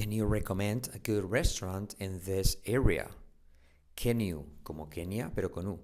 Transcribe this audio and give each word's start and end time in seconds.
Can 0.00 0.12
you 0.12 0.24
recommend 0.24 0.88
a 0.94 0.98
good 0.98 1.30
restaurant 1.30 1.94
in 1.98 2.20
this 2.24 2.56
area? 2.64 3.10
Can 3.96 4.18
you, 4.18 4.46
como 4.64 4.86
Kenia, 4.86 5.30
pero 5.34 5.50
con 5.50 5.66
U. 5.66 5.78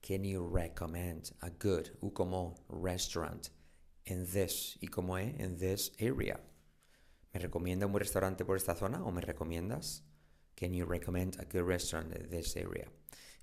Can 0.00 0.24
you 0.24 0.42
recommend 0.46 1.32
a 1.42 1.50
good, 1.50 1.90
U 2.00 2.08
como 2.08 2.54
restaurant, 2.70 3.50
in 4.06 4.24
this, 4.32 4.78
y 4.80 4.88
como 4.90 5.16
E, 5.16 5.34
in 5.38 5.58
this 5.58 5.90
area? 6.00 6.40
¿Me 7.34 7.40
recomienda 7.42 7.84
un 7.84 7.92
restaurante 7.92 8.46
por 8.46 8.56
esta 8.56 8.74
zona 8.74 9.04
o 9.04 9.10
me 9.10 9.20
recomiendas? 9.20 10.00
Can 10.56 10.72
you 10.72 10.86
recommend 10.86 11.36
a 11.38 11.44
good 11.44 11.64
restaurant 11.64 12.16
in 12.16 12.30
this 12.30 12.56
area? 12.56 12.86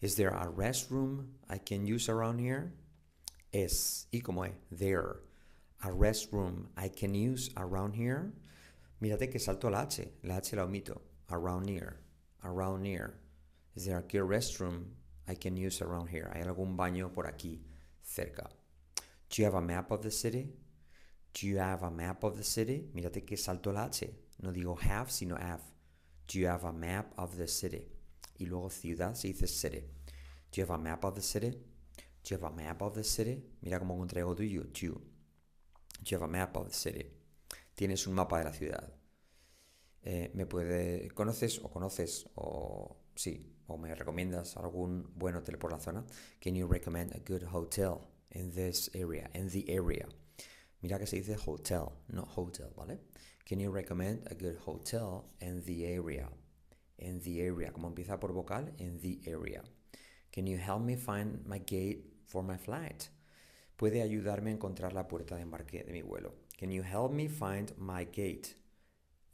Is 0.01 0.15
there 0.15 0.29
a 0.29 0.47
restroom 0.47 1.27
I 1.47 1.59
can 1.59 1.85
use 1.85 2.09
around 2.09 2.39
here? 2.39 2.73
Es, 3.53 4.07
y 4.11 4.21
como 4.21 4.45
E, 4.45 4.53
there. 4.71 5.17
A 5.83 5.89
restroom 5.89 6.69
I 6.75 6.89
can 6.89 7.13
use 7.13 7.51
around 7.55 7.93
here? 7.93 8.33
Mírate 9.01 9.29
que 9.29 9.39
salto 9.39 9.69
la 9.69 9.81
H, 9.81 10.07
la 10.23 10.37
H 10.37 10.55
la 10.55 10.65
omito. 10.65 11.01
Around 11.29 11.69
here, 11.69 11.97
around 12.43 12.85
here. 12.85 13.19
Is 13.75 13.85
there 13.85 13.97
a 13.97 14.01
good 14.01 14.27
restroom 14.27 14.85
I 15.27 15.35
can 15.35 15.57
use 15.57 15.81
around 15.81 16.07
here? 16.07 16.31
¿Hay 16.33 16.41
algún 16.41 16.75
baño 16.77 17.13
por 17.13 17.25
aquí 17.25 17.59
cerca? 18.01 18.49
Do 19.29 19.41
you 19.41 19.45
have 19.45 19.55
a 19.55 19.61
map 19.61 19.91
of 19.91 20.01
the 20.01 20.11
city? 20.11 20.49
Do 21.33 21.45
you 21.45 21.57
have 21.57 21.83
a 21.83 21.91
map 21.91 22.23
of 22.23 22.37
the 22.37 22.43
city? 22.43 22.85
Mírate 22.95 23.25
que 23.25 23.37
salto 23.37 23.71
la 23.71 23.85
H. 23.85 24.09
No 24.41 24.51
digo 24.51 24.79
have, 24.79 25.11
sino 25.11 25.35
have. 25.35 25.61
Do 26.27 26.39
you 26.39 26.47
have 26.47 26.63
a 26.63 26.73
map 26.73 27.13
of 27.17 27.37
the 27.37 27.47
city? 27.47 27.83
Y 28.39 28.45
luego 28.45 28.69
ciudad 28.69 29.15
se 29.15 29.27
dice 29.27 29.47
city. 29.47 29.83
Do 30.51 30.61
you 30.61 30.65
have 30.65 30.71
a 30.71 30.77
map 30.77 31.03
of 31.03 31.15
the 31.15 31.21
city? 31.21 31.51
Do 31.51 32.35
you 32.35 32.37
have 32.37 32.51
a 32.51 32.55
map 32.55 32.81
of 32.81 32.95
the 32.95 33.03
city? 33.03 33.43
Mira 33.61 33.79
cómo 33.79 33.97
contraigo. 33.97 34.35
Do 34.35 34.43
you 34.43 34.61
have 36.11 36.21
a 36.21 36.27
map 36.27 36.55
of 36.55 36.67
the 36.67 36.73
city? 36.73 37.05
Tienes 37.75 38.07
un 38.07 38.13
mapa 38.13 38.39
de 38.39 38.45
la 38.45 38.51
ciudad. 38.51 38.96
Eh, 40.09 40.31
me 40.33 40.45
puede. 40.45 41.09
¿Conoces 41.09 41.59
o 41.59 41.69
conoces 41.69 42.29
o 42.35 42.95
sí 43.13 43.53
o 43.67 43.77
me 43.77 43.93
recomiendas 43.93 44.55
algún 44.55 45.11
buen 45.15 45.35
hotel 45.35 45.57
por 45.57 45.73
la 45.73 45.81
zona? 45.81 46.05
Can 46.39 46.55
you 46.55 46.65
recommend 46.65 47.13
a 47.13 47.19
good 47.19 47.43
hotel 47.43 48.07
in 48.31 48.49
this 48.51 48.89
area? 48.95 49.29
In 49.33 49.49
the 49.49 49.65
area. 49.67 50.07
Mira 50.81 50.97
que 50.97 51.05
se 51.05 51.17
dice 51.17 51.35
hotel, 51.45 51.89
no 52.07 52.23
hotel, 52.23 52.69
¿vale? 52.77 53.01
Can 53.45 53.59
you 53.59 53.69
recommend 53.69 54.25
a 54.31 54.33
good 54.33 54.55
hotel 54.65 55.25
in 55.41 55.61
the 55.65 55.85
area? 55.85 56.29
In 56.99 57.19
the 57.19 57.41
area. 57.41 57.73
Como 57.73 57.89
empieza 57.89 58.17
por 58.17 58.31
vocal, 58.31 58.73
in 58.77 58.97
the 59.01 59.19
area. 59.29 59.61
Can 60.31 60.47
you 60.47 60.57
help 60.57 60.83
me 60.83 60.95
find 60.95 61.45
my 61.45 61.59
gate 61.59 62.05
for 62.27 62.41
my 62.41 62.57
flight? 62.57 63.09
Puede 63.75 64.01
ayudarme 64.01 64.51
a 64.51 64.53
encontrar 64.53 64.93
la 64.93 65.05
puerta 65.05 65.35
de 65.35 65.41
embarque 65.41 65.83
de 65.83 65.91
mi 65.91 66.01
vuelo. 66.01 66.33
Can 66.57 66.71
you 66.71 66.81
help 66.81 67.11
me 67.11 67.27
find 67.27 67.73
my 67.77 68.05
gate 68.05 68.55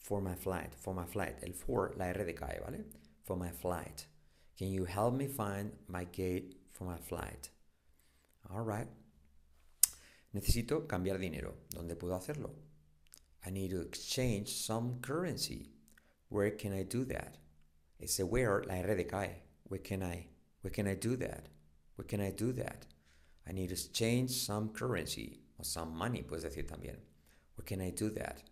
for 0.04 0.22
my 0.22 0.36
flight? 0.36 0.76
For 0.78 0.94
my 0.94 1.06
flight. 1.06 1.38
El 1.42 1.54
for, 1.54 1.94
la 1.98 2.06
R 2.06 2.24
de 2.26 2.34
¿vale? 2.34 2.84
For 3.24 3.36
my 3.36 3.50
flight. 3.50 4.06
Can 4.58 4.68
you 4.68 4.86
help 4.86 5.16
me 5.16 5.28
find 5.28 5.72
my 5.88 6.04
gate 6.04 6.58
for 6.72 6.86
my 6.86 6.98
flight? 6.98 7.50
All 8.54 8.62
right. 8.62 8.88
Necesito 10.36 10.86
cambiar 10.88 11.20
dinero. 11.20 11.54
¿Dónde 11.74 11.96
puedo 11.96 12.16
hacerlo? 12.16 12.52
I 13.46 13.50
need 13.50 13.72
to 13.72 13.82
exchange 13.82 14.50
some 14.50 15.00
currency. 15.02 15.72
Where 16.30 16.52
can 16.52 16.74
I 16.74 16.84
do 16.84 17.04
that? 17.06 17.38
Ese 18.00 18.20
where, 18.20 18.64
la 18.68 18.76
R 18.76 18.96
de. 18.96 19.06
Where 19.64 19.80
can 19.80 20.04
I, 20.04 20.28
where 20.62 20.72
can 20.72 20.88
I 20.88 20.94
do 20.94 21.16
that? 21.16 21.48
Where 21.96 22.06
can 22.06 22.22
I 22.22 22.30
do 22.30 22.52
that? 22.54 22.86
I 23.48 23.54
need 23.54 23.70
to 23.70 23.74
exchange 23.74 24.32
some 24.32 24.70
currency. 24.70 25.40
or 25.58 25.66
some 25.66 25.96
money, 25.96 26.24
puedes 26.24 26.44
decir 26.44 26.66
también. 26.66 26.98
Where 27.56 27.66
can 27.66 27.82
I 27.82 27.92
do 27.92 28.10
that? 28.12 28.44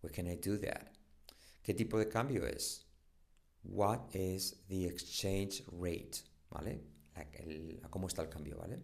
Where 0.00 0.12
can 0.12 0.26
I 0.26 0.36
do 0.36 0.56
that? 0.58 0.95
¿Qué 1.66 1.74
tipo 1.74 1.98
de 1.98 2.08
cambio 2.08 2.46
es? 2.46 2.86
What 3.64 4.14
is 4.14 4.54
the 4.68 4.86
exchange 4.86 5.64
rate? 5.72 6.22
¿Vale? 6.48 6.80
El, 7.40 7.80
¿Cómo 7.90 8.06
está 8.06 8.22
el 8.22 8.28
cambio? 8.28 8.58
¿Vale? 8.58 8.78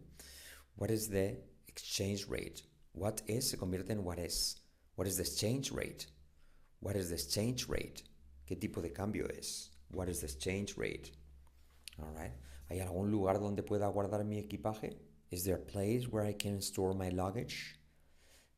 What 0.75 0.91
is 0.91 1.09
the 1.09 1.45
exchange 1.69 2.27
rate? 2.29 2.65
What 2.93 3.23
is 3.29 3.49
se 3.49 3.57
convierte 3.57 3.91
en 3.91 4.03
what 4.03 4.19
is. 4.19 4.57
What 4.97 5.07
is 5.07 5.15
the 5.15 5.23
exchange 5.23 5.71
rate? 5.71 6.07
What 6.81 6.97
is 6.97 7.11
the 7.11 7.15
exchange 7.15 7.69
rate? 7.69 8.03
¿Qué 8.49 8.57
tipo 8.59 8.83
de 8.83 8.91
cambio 8.91 9.29
es? 9.29 9.71
What 9.93 10.09
is 10.09 10.19
the 10.19 10.27
exchange 10.27 10.77
rate? 10.77 11.13
All 12.01 12.13
right. 12.17 12.33
¿Hay 12.69 12.81
algún 12.81 13.13
lugar 13.13 13.39
donde 13.39 13.63
pueda 13.63 13.87
guardar 13.93 14.25
mi 14.25 14.43
equipaje? 14.43 14.97
Is 15.31 15.45
there 15.45 15.55
a 15.55 15.67
place 15.73 16.09
where 16.09 16.25
I 16.27 16.33
can 16.33 16.61
store 16.61 16.95
my 16.95 17.11
luggage? 17.11 17.79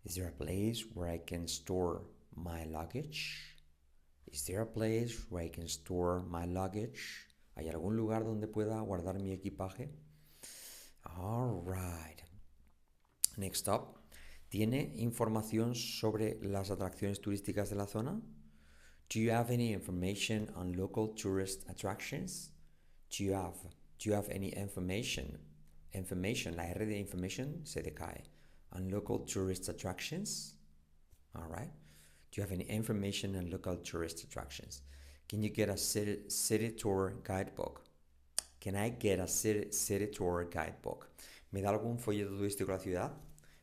Is 0.07 0.15
there 0.15 0.29
a 0.29 0.33
place 0.33 0.83
where 0.95 1.11
I 1.11 1.19
can 1.19 1.47
store 1.47 2.07
my 2.35 2.65
luggage? 2.65 3.54
Is 4.33 4.45
there 4.47 4.63
a 4.63 4.67
place 4.67 5.27
where 5.31 5.45
I 5.45 5.49
can 5.49 5.69
store 5.69 6.23
my 6.29 6.47
luggage? 6.47 7.27
¿Hay 7.57 7.69
algún 7.69 7.97
lugar 7.97 8.25
donde 8.25 8.49
pueda 8.49 8.81
guardar 8.81 9.21
mi 9.21 9.33
equipaje? 9.33 9.91
All 11.17 11.63
right. 11.65 12.23
Next 13.37 13.69
up. 13.69 13.99
¿Tiene 14.49 14.93
información 14.97 15.75
sobre 15.75 16.39
las 16.43 16.71
atracciones 16.71 17.21
turísticas 17.21 17.71
de 17.71 17.77
la 17.77 17.87
zona? 17.87 18.21
Do 19.09 19.21
you 19.21 19.31
have 19.31 19.51
any 19.51 19.73
information 19.73 20.51
on 20.57 20.73
local 20.73 21.15
tourist 21.15 21.69
attractions? 21.69 22.51
Do 23.11 23.25
you 23.25 23.35
have, 23.35 23.57
do 23.99 24.09
you 24.09 24.15
have 24.15 24.29
any 24.31 24.49
information? 24.51 25.39
Information, 25.93 26.57
la 26.57 26.65
R 26.65 26.87
de 26.87 26.99
information 26.99 27.65
se 27.65 27.83
decae. 27.83 28.23
On 28.73 28.89
local 28.89 29.21
tourist 29.21 29.69
attractions? 29.69 30.55
All 31.37 31.47
right. 31.49 31.71
Do 32.35 32.41
you 32.41 32.49
have 32.49 32.53
any 32.53 32.65
information 32.65 33.37
on 33.37 33.49
local 33.49 33.77
tourist 33.77 34.25
attractions? 34.25 34.83
Can 35.29 35.41
you 35.41 35.51
get 35.51 35.69
a 35.69 35.77
city, 35.77 36.19
city 36.27 36.73
tour 36.73 37.15
guidebook? 37.23 37.85
Can 38.61 38.75
I 38.75 38.89
get 38.89 39.21
a 39.21 39.29
city, 39.29 39.71
city 39.71 40.09
tour 40.09 40.45
guidebook? 40.51 41.11
¿Me 41.53 41.61
da 41.61 41.69
algún 41.69 41.97
folleto 41.97 42.37
turístico 42.37 42.71
a 42.71 42.73
la 42.73 42.79
ciudad? 42.79 43.13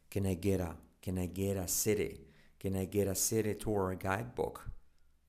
Can 0.09 0.25
I 0.25 0.35
get 0.35 0.61
a, 0.61 0.77
can 1.01 1.17
I 1.17 1.25
get 1.25 1.57
a 1.57 1.67
city? 1.67 2.21
Can 2.61 2.77
I 2.77 2.85
get 2.85 3.09
a 3.09 3.15
city 3.15 3.55
tour 3.55 3.93
guidebook? 3.95 4.61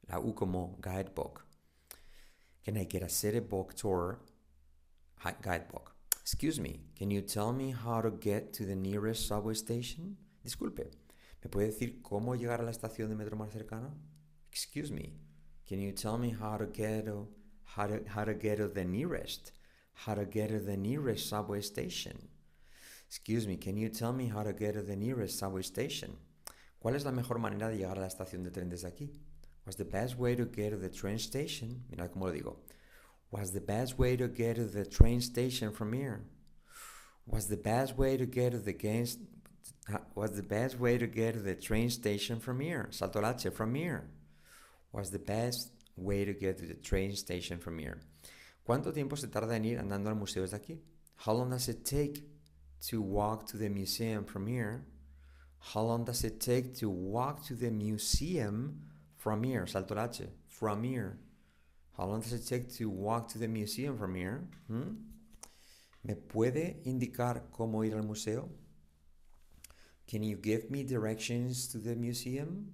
La 0.08 0.20
U 0.20 0.34
como 0.34 0.76
guidebook. 0.80 1.44
Can 2.64 2.76
I 2.76 2.84
get 2.84 3.02
a 3.02 3.08
city 3.08 3.40
book 3.40 3.74
tour 3.74 4.20
guidebook? 5.42 5.96
Excuse 6.20 6.60
me, 6.60 6.78
can 6.94 7.10
you 7.10 7.22
tell 7.22 7.52
me 7.52 7.72
how 7.72 8.00
to 8.02 8.12
get 8.12 8.52
to 8.52 8.64
the 8.64 8.76
nearest 8.76 9.26
subway 9.26 9.54
station? 9.54 10.16
Disculpe, 10.46 10.92
¿me 11.42 11.50
puede 11.50 11.66
decir 11.66 12.02
cómo 12.02 12.34
llegar 12.34 12.60
a 12.60 12.64
la 12.64 12.70
estación 12.70 13.08
de 13.08 13.16
metro 13.16 13.36
más 13.36 13.50
cercana? 13.52 13.94
Excuse 14.50 14.92
me, 14.92 15.14
can 15.66 15.80
you 15.80 15.92
tell 15.92 16.18
me 16.18 16.30
how 16.30 16.56
to 16.56 16.66
get 16.66 17.06
to, 17.06 17.28
how 17.76 17.86
to, 17.86 18.00
how 18.08 18.24
to 18.24 18.34
get 18.34 18.58
to 18.58 18.68
the 18.68 18.84
nearest, 18.84 19.52
how 20.06 20.14
to 20.14 20.24
get 20.24 20.48
to 20.48 20.60
the 20.60 20.76
nearest 20.76 21.28
subway 21.28 21.60
station? 21.60 22.28
Excuse 23.06 23.46
me, 23.46 23.56
can 23.56 23.76
you 23.76 23.88
tell 23.88 24.12
me 24.12 24.28
how 24.28 24.42
to 24.42 24.52
get 24.52 24.74
to 24.74 24.82
the 24.82 24.96
nearest 24.96 25.38
subway 25.38 25.62
station? 25.62 26.16
¿Cuál 26.82 26.96
es 26.96 27.04
la 27.04 27.12
mejor 27.12 27.38
manera 27.38 27.68
de 27.68 27.78
llegar 27.78 27.96
a 27.96 28.00
la 28.00 28.08
estación 28.08 28.42
de 28.42 28.50
tren 28.50 28.68
desde 28.68 28.88
aquí? 28.88 29.10
What's 29.64 29.76
the 29.76 29.84
best 29.84 30.18
way 30.18 30.34
to 30.34 30.44
get 30.46 30.70
to 30.70 30.76
the 30.76 30.88
train 30.88 31.18
station? 31.18 31.84
Mira 31.90 32.08
cómo 32.08 32.26
lo 32.26 32.32
digo. 32.32 32.56
What's 33.30 33.50
the 33.50 33.60
best 33.60 33.98
way 33.98 34.16
to 34.16 34.28
get 34.28 34.56
to 34.56 34.64
the 34.64 34.84
train 34.84 35.20
station 35.20 35.72
from 35.72 35.92
here? 35.92 36.24
What's 37.24 37.46
the 37.46 37.56
best 37.56 37.96
way 37.96 38.16
to 38.16 38.26
get 38.26 38.52
to 38.52 38.58
the? 38.58 38.74
What's 40.14 40.36
the 40.36 40.42
best 40.42 40.78
way 40.78 40.98
to 40.98 41.06
get 41.06 41.34
to 41.34 41.40
the 41.40 41.54
train 41.54 41.90
station 41.90 42.38
from 42.40 42.60
here? 42.60 42.88
Salto 42.90 43.20
la 43.20 43.32
from 43.32 43.74
here. 43.74 44.08
What's 44.90 45.10
the 45.10 45.18
best 45.18 45.70
way 45.96 46.24
to 46.24 46.32
get 46.32 46.58
to 46.58 46.66
the 46.66 46.74
train 46.74 47.16
station 47.16 47.58
from 47.58 47.78
here? 47.78 48.00
¿Cuánto 48.66 48.92
tiempo 48.92 49.16
se 49.16 49.26
tarda 49.26 49.56
en 49.56 49.64
ir 49.64 49.78
andando 49.78 50.08
al 50.08 50.14
museo 50.14 50.42
desde 50.42 50.58
aquí? 50.58 50.78
How 51.16 51.32
long 51.32 51.50
does 51.50 51.68
it 51.68 51.84
take 51.84 52.22
to 52.88 53.02
walk 53.02 53.46
to 53.48 53.56
the 53.56 53.68
museum 53.68 54.24
from 54.24 54.46
here? 54.46 54.84
How 55.58 55.82
long 55.82 56.04
does 56.04 56.24
it 56.24 56.40
take 56.40 56.74
to 56.76 56.88
walk 56.88 57.44
to 57.46 57.54
the 57.54 57.70
museum 57.70 58.82
from 59.16 59.42
here? 59.42 59.66
Salto 59.66 59.94
la 59.94 60.08
from 60.46 60.84
here. 60.84 61.18
How 61.96 62.06
long 62.06 62.20
does 62.20 62.32
it 62.32 62.46
take 62.46 62.72
to 62.76 62.88
walk 62.88 63.28
to 63.28 63.38
the 63.38 63.48
museum 63.48 63.98
from 63.98 64.14
here? 64.14 64.48
Hmm? 64.68 64.94
¿Me 66.04 66.14
puede 66.14 66.82
indicar 66.84 67.50
cómo 67.50 67.84
ir 67.84 67.94
al 67.94 68.02
museo? 68.02 68.48
Can 70.06 70.22
you 70.22 70.36
give 70.36 70.70
me 70.70 70.82
directions 70.82 71.68
to 71.68 71.78
the 71.78 71.94
museum? 71.94 72.72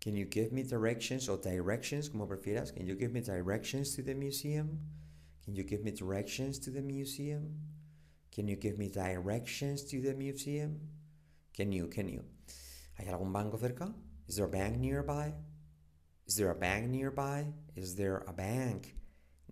Can 0.00 0.16
you 0.16 0.26
give 0.26 0.52
me 0.52 0.62
directions 0.62 1.28
or 1.28 1.38
directions, 1.38 2.08
como 2.08 2.26
prefieras? 2.26 2.74
Can 2.74 2.86
you 2.86 2.94
give 2.94 3.12
me 3.12 3.20
directions 3.20 3.94
to 3.96 4.02
the 4.02 4.14
museum? 4.14 4.78
Can 5.44 5.54
you 5.56 5.62
give 5.62 5.82
me 5.82 5.92
directions 5.92 6.58
to 6.60 6.70
the 6.70 6.82
museum? 6.82 7.54
Can 8.30 8.48
you 8.48 8.56
give 8.56 8.78
me 8.78 8.88
directions 8.88 9.84
to 9.84 10.00
the 10.00 10.14
museum? 10.14 10.80
Can 11.56 11.70
you, 11.70 11.86
can 11.86 12.08
you? 12.08 12.24
¿Hay 12.98 13.06
algún 13.06 13.32
banco 13.32 13.56
cerca? 13.56 13.94
Is 14.26 14.36
there 14.36 14.46
a 14.46 14.48
bank 14.48 14.78
nearby? 14.78 15.32
Is 16.26 16.36
there 16.36 16.50
a 16.50 16.54
bank 16.54 16.88
nearby? 16.88 17.46
Is 17.76 17.94
there 17.94 18.24
a 18.26 18.32
bank 18.32 18.94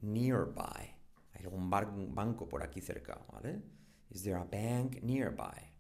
nearby? 0.01 0.95
¿Hay 1.35 1.47
algún 1.47 1.71
banco 2.15 2.47
por 2.47 2.61
aquí 2.61 2.83
cerca? 2.83 3.19
¿Vale? 3.33 3.63
Is 4.11 4.23
there 4.23 4.37
a 4.37 4.45
bank 4.45 5.03
nearby? 5.03 5.72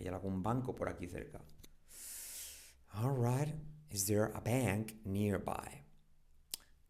¿Hay 0.00 0.08
algún 0.08 0.42
banco 0.42 0.74
por 0.74 0.88
aquí 0.88 1.06
cerca? 1.06 1.40
All 2.94 3.12
right. 3.12 3.54
Is 3.90 4.06
there 4.06 4.32
a 4.34 4.40
bank 4.40 4.94
nearby? 5.04 5.82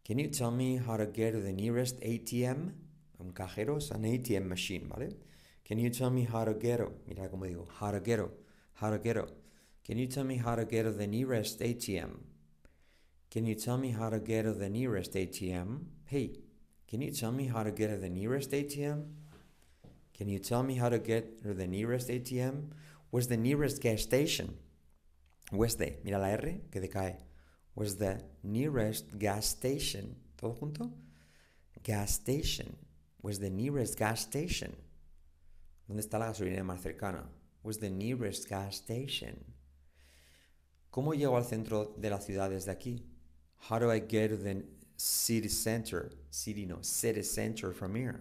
Can 0.05 0.19
you 0.19 0.29
tell 0.29 0.51
me 0.51 0.77
how 0.77 0.97
to 0.97 1.07
get 1.07 1.33
to 1.33 1.41
the 1.41 1.53
nearest 1.53 2.01
ATM? 2.01 2.73
Un 3.19 3.33
cajero 3.33 3.79
es 3.79 3.91
an 3.91 4.05
ATM 4.05 4.47
machine, 4.49 4.89
¿vale? 4.89 5.17
Can 5.65 5.79
you 5.79 5.91
tell 5.91 6.11
me 6.11 6.25
how 6.25 6.45
to 6.45 6.55
get 6.55 6.79
to? 6.79 6.93
Mira 7.07 7.29
cómo 7.29 7.47
digo, 7.47 7.67
how 7.81 7.91
to 7.91 8.01
get 8.01 8.17
to, 8.17 8.31
how 8.75 8.91
to 8.91 8.99
get 8.99 9.15
to. 9.15 9.27
Can 9.85 9.99
you 9.99 10.07
tell 10.07 10.25
me 10.25 10.37
how 10.37 10.55
to 10.55 10.65
get 10.65 10.85
to 10.85 10.93
the 10.93 11.07
nearest 11.07 11.61
ATM? 11.61 12.19
Can 13.31 13.47
you 13.47 13.55
tell 13.55 13.79
me 13.79 13.91
how 13.91 14.11
to 14.11 14.19
get 14.19 14.43
to 14.43 14.53
the 14.53 14.69
nearest 14.69 15.15
ATM? 15.15 15.85
Hey, 16.07 16.41
can 16.89 17.01
you 17.01 17.11
tell 17.11 17.33
me 17.33 17.47
how 17.47 17.63
to 17.63 17.71
get 17.71 17.89
to 17.89 17.97
the 17.97 18.09
nearest 18.09 18.51
ATM? 18.51 19.07
Can 20.13 20.29
you 20.29 20.39
tell 20.39 20.63
me 20.63 20.75
how 20.75 20.89
to 20.89 20.99
get 20.99 21.43
to 21.43 21.55
the 21.55 21.67
nearest 21.67 22.09
ATM? 22.09 22.73
Where's 23.11 23.27
the 23.27 23.37
nearest 23.37 23.83
gas 23.83 24.03
station? 24.03 24.57
Where's 25.51 25.75
the? 25.77 25.95
Mira 26.05 26.19
la 26.19 26.29
R 26.29 26.61
que 26.71 26.81
decae. 26.81 27.17
Where's 27.75 27.97
the 27.97 28.23
nearest 28.43 29.19
gas 29.19 29.47
station? 29.47 30.17
¿Todo 30.37 30.55
junto? 30.55 30.91
Gas 31.83 32.13
station. 32.13 32.77
Where's 33.21 33.39
the 33.39 33.51
nearest 33.51 33.99
gas 33.99 34.21
station? 34.21 34.77
¿Dónde 35.89 36.01
está 36.01 36.19
la 36.19 36.27
gasolinera 36.27 36.65
más 36.65 36.83
cercana? 36.83 37.25
Where's 37.63 37.79
the 37.79 37.91
nearest 37.91 38.49
gas 38.49 38.77
station? 38.77 39.45
¿Cómo 40.93 41.15
llego 41.15 41.37
al 41.37 41.45
centro 41.45 41.95
de 41.99 42.11
la 42.11 42.19
ciudad 42.19 42.51
desde 42.51 42.71
aquí? 42.71 43.03
How 43.69 43.79
do 43.79 43.91
I 43.91 44.01
get 44.01 44.29
to 44.29 44.37
the 44.37 44.65
city 44.97 45.49
center? 45.49 46.11
City 46.31 46.65
no, 46.65 46.79
city 46.83 47.23
center 47.23 47.73
from 47.73 47.95
here. 47.95 48.21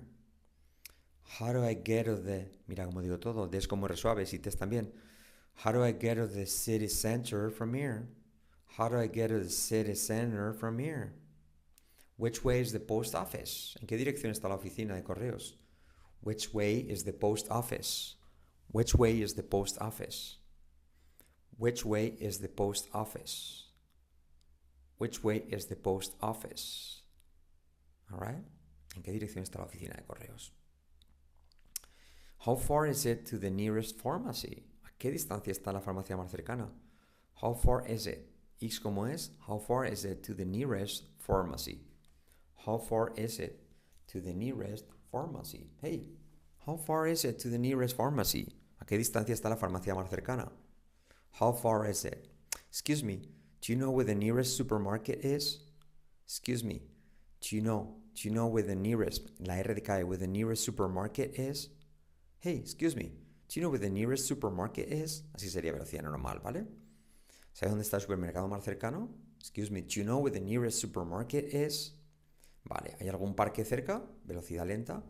How 1.37 1.53
do 1.53 1.63
I 1.63 1.75
get 1.75 2.05
to 2.05 2.15
the... 2.15 2.45
Mira 2.67 2.85
como 2.85 3.01
digo 3.01 3.19
todo, 3.19 3.47
des 3.47 3.67
como 3.67 3.87
resuave, 3.87 4.25
si 4.25 4.39
te 4.39 4.49
también. 4.49 4.91
How 5.53 5.71
do 5.71 5.83
I 5.83 5.91
get 5.91 6.15
to 6.15 6.25
the 6.25 6.45
city 6.45 6.87
center 6.87 7.51
from 7.51 7.73
here? 7.73 8.09
How 8.77 8.89
do 8.89 8.97
I 8.97 9.07
get 9.07 9.27
to 9.27 9.39
the 9.39 9.49
city 9.49 9.93
center 9.93 10.53
from 10.53 10.79
here? 10.79 11.13
Which 12.17 12.43
way 12.43 12.59
is 12.59 12.71
the 12.71 12.79
post 12.79 13.13
office? 13.13 13.77
¿En 13.79 13.87
qué 13.87 13.97
dirección 13.97 14.31
está 14.31 14.49
la 14.49 14.57
oficina 14.57 14.95
de 14.95 15.03
correos? 15.03 15.53
Which 16.21 16.53
way 16.53 16.77
is 16.79 17.03
the 17.03 17.13
post 17.13 17.47
office? 17.49 18.15
Which 18.71 18.95
way 18.95 19.21
is 19.21 19.35
the 19.35 19.43
post 19.43 19.77
office? 19.79 20.37
Which 21.57 21.85
way 21.85 22.15
is 22.19 22.39
the 22.39 22.49
post 22.49 22.89
office? 22.93 23.65
Which 24.97 25.23
way 25.23 25.43
is 25.49 25.67
the 25.67 25.75
post 25.75 26.15
office? 26.21 27.03
All 28.11 28.19
right? 28.19 28.43
¿En 28.95 29.03
qué 29.03 29.11
dirección 29.11 29.43
está 29.43 29.59
la 29.59 29.65
oficina 29.65 29.95
de 29.95 30.03
correos? 30.03 30.51
How 32.43 32.55
far 32.55 32.87
is 32.87 33.05
it 33.05 33.25
to 33.27 33.37
the 33.37 33.49
nearest 33.49 33.99
pharmacy? 33.99 34.63
¿A 34.85 34.89
qué 34.97 35.11
distancia 35.11 35.51
está 35.51 35.73
la 35.73 35.81
farmacia 35.81 36.15
más 36.15 36.31
cercana? 36.31 36.69
How 37.41 37.53
far 37.53 37.85
is 37.85 38.07
it? 38.07 38.29
X 38.61 38.79
como 38.79 39.03
es. 39.03 39.31
How 39.45 39.57
far 39.57 39.83
is 39.83 40.05
it 40.05 40.23
to 40.23 40.33
the 40.33 40.45
nearest 40.45 41.03
pharmacy? 41.17 41.81
How 42.65 42.77
far 42.77 43.11
is 43.17 43.39
it 43.39 43.59
to 44.07 44.21
the 44.21 44.33
nearest 44.33 44.85
pharmacy? 45.11 45.67
Hey, 45.81 46.03
how 46.65 46.77
far 46.77 47.07
is 47.07 47.25
it 47.25 47.39
to 47.39 47.49
the 47.49 47.57
nearest 47.57 47.97
pharmacy? 47.97 48.53
¿A 48.81 48.85
qué 48.85 48.97
distancia 48.97 49.35
está 49.35 49.49
la 49.49 49.57
farmacia 49.57 49.93
más 49.93 50.09
cercana? 50.09 50.49
How 51.31 51.51
far 51.51 51.85
is 51.85 52.05
it? 52.05 52.29
Excuse 52.69 53.03
me, 53.03 53.21
do 53.59 53.73
you 53.73 53.77
know 53.77 53.91
where 53.91 54.05
the 54.05 54.15
nearest 54.15 54.55
supermarket 54.55 55.25
is? 55.25 55.59
Excuse 56.25 56.63
me, 56.63 56.83
do 57.41 57.57
you 57.57 57.61
know, 57.61 57.95
do 58.15 58.29
you 58.29 58.33
know 58.33 58.47
where 58.47 58.63
the 58.63 58.75
nearest, 58.75 59.29
la 59.41 59.55
R 59.55 59.73
de 59.73 59.81
cae, 59.81 60.03
where 60.03 60.17
the 60.17 60.27
nearest 60.27 60.63
supermarket 60.63 61.37
is? 61.37 61.67
Hey, 62.41 62.55
excuse 62.55 62.95
me, 62.95 63.11
do 63.49 63.59
you 63.59 63.61
know 63.61 63.69
where 63.69 63.79
the 63.79 63.89
nearest 63.89 64.25
supermarket 64.25 64.87
is? 64.87 65.23
Así 65.33 65.49
sería 65.49 65.73
velocidad 65.73 66.03
normal, 66.03 66.39
¿vale? 66.39 66.65
¿Sabes 67.51 67.71
dónde 67.71 67.83
está 67.83 67.97
el 67.97 68.01
supermercado 68.01 68.47
más 68.47 68.63
cercano? 68.63 69.09
Excuse 69.41 69.69
me, 69.69 69.81
do 69.81 69.95
you 69.95 70.05
know 70.05 70.19
where 70.19 70.31
the 70.31 70.39
nearest 70.39 70.79
supermarket 70.79 71.53
is? 71.53 71.91
Vale, 72.63 72.95
¿hay 72.97 73.09
algún 73.09 73.35
parque 73.35 73.65
cerca? 73.65 74.01
Velocidad 74.23 74.65
lenta. 74.65 75.03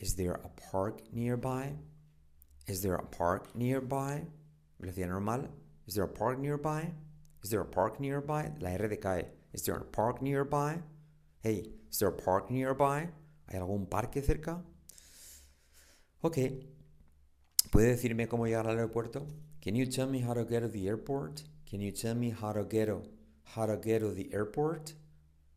Is 0.00 0.16
there 0.16 0.40
a 0.42 0.48
park 0.72 1.02
nearby? 1.12 1.72
Is 2.66 2.82
there 2.82 2.96
a 2.96 3.06
park 3.06 3.54
nearby? 3.54 4.26
Velocidad 4.80 5.08
normal. 5.08 5.48
Is 5.86 5.94
there 5.94 6.06
a 6.06 6.08
park 6.08 6.40
nearby? 6.40 6.92
Is 7.44 7.50
there 7.50 7.60
a 7.60 7.64
park 7.64 8.00
nearby? 8.00 8.50
La 8.58 8.70
R 8.70 8.88
decae. 8.88 9.24
Is 9.52 9.62
there 9.62 9.76
a 9.76 9.84
park 9.84 10.20
nearby? 10.20 10.80
Hey, 11.44 11.70
is 11.92 12.00
there 12.00 12.08
a 12.08 12.12
park 12.12 12.50
nearby? 12.50 13.08
¿Hay 13.52 13.60
algún 13.60 13.88
parque 13.88 14.20
cerca? 14.20 14.64
Ok. 16.26 16.38
¿Puede 17.70 17.86
decirme 17.86 18.26
cómo 18.26 18.46
llegar 18.46 18.66
al 18.66 18.78
aeropuerto? 18.78 19.28
Can 19.60 19.76
you 19.76 19.86
tell 19.86 20.08
me 20.08 20.24
how 20.26 20.34
to 20.34 20.44
get 20.44 20.60
to 20.60 20.68
the 20.68 20.88
airport? 20.88 21.44
Can 21.70 21.80
you 21.80 21.92
tell 21.92 22.16
me 22.16 22.32
how 22.32 22.52
to 22.52 22.64
get 22.68 22.86
to, 22.86 23.04
how 23.54 23.64
to 23.64 23.76
get 23.76 24.00
to 24.00 24.12
the 24.12 24.28
airport? 24.32 24.94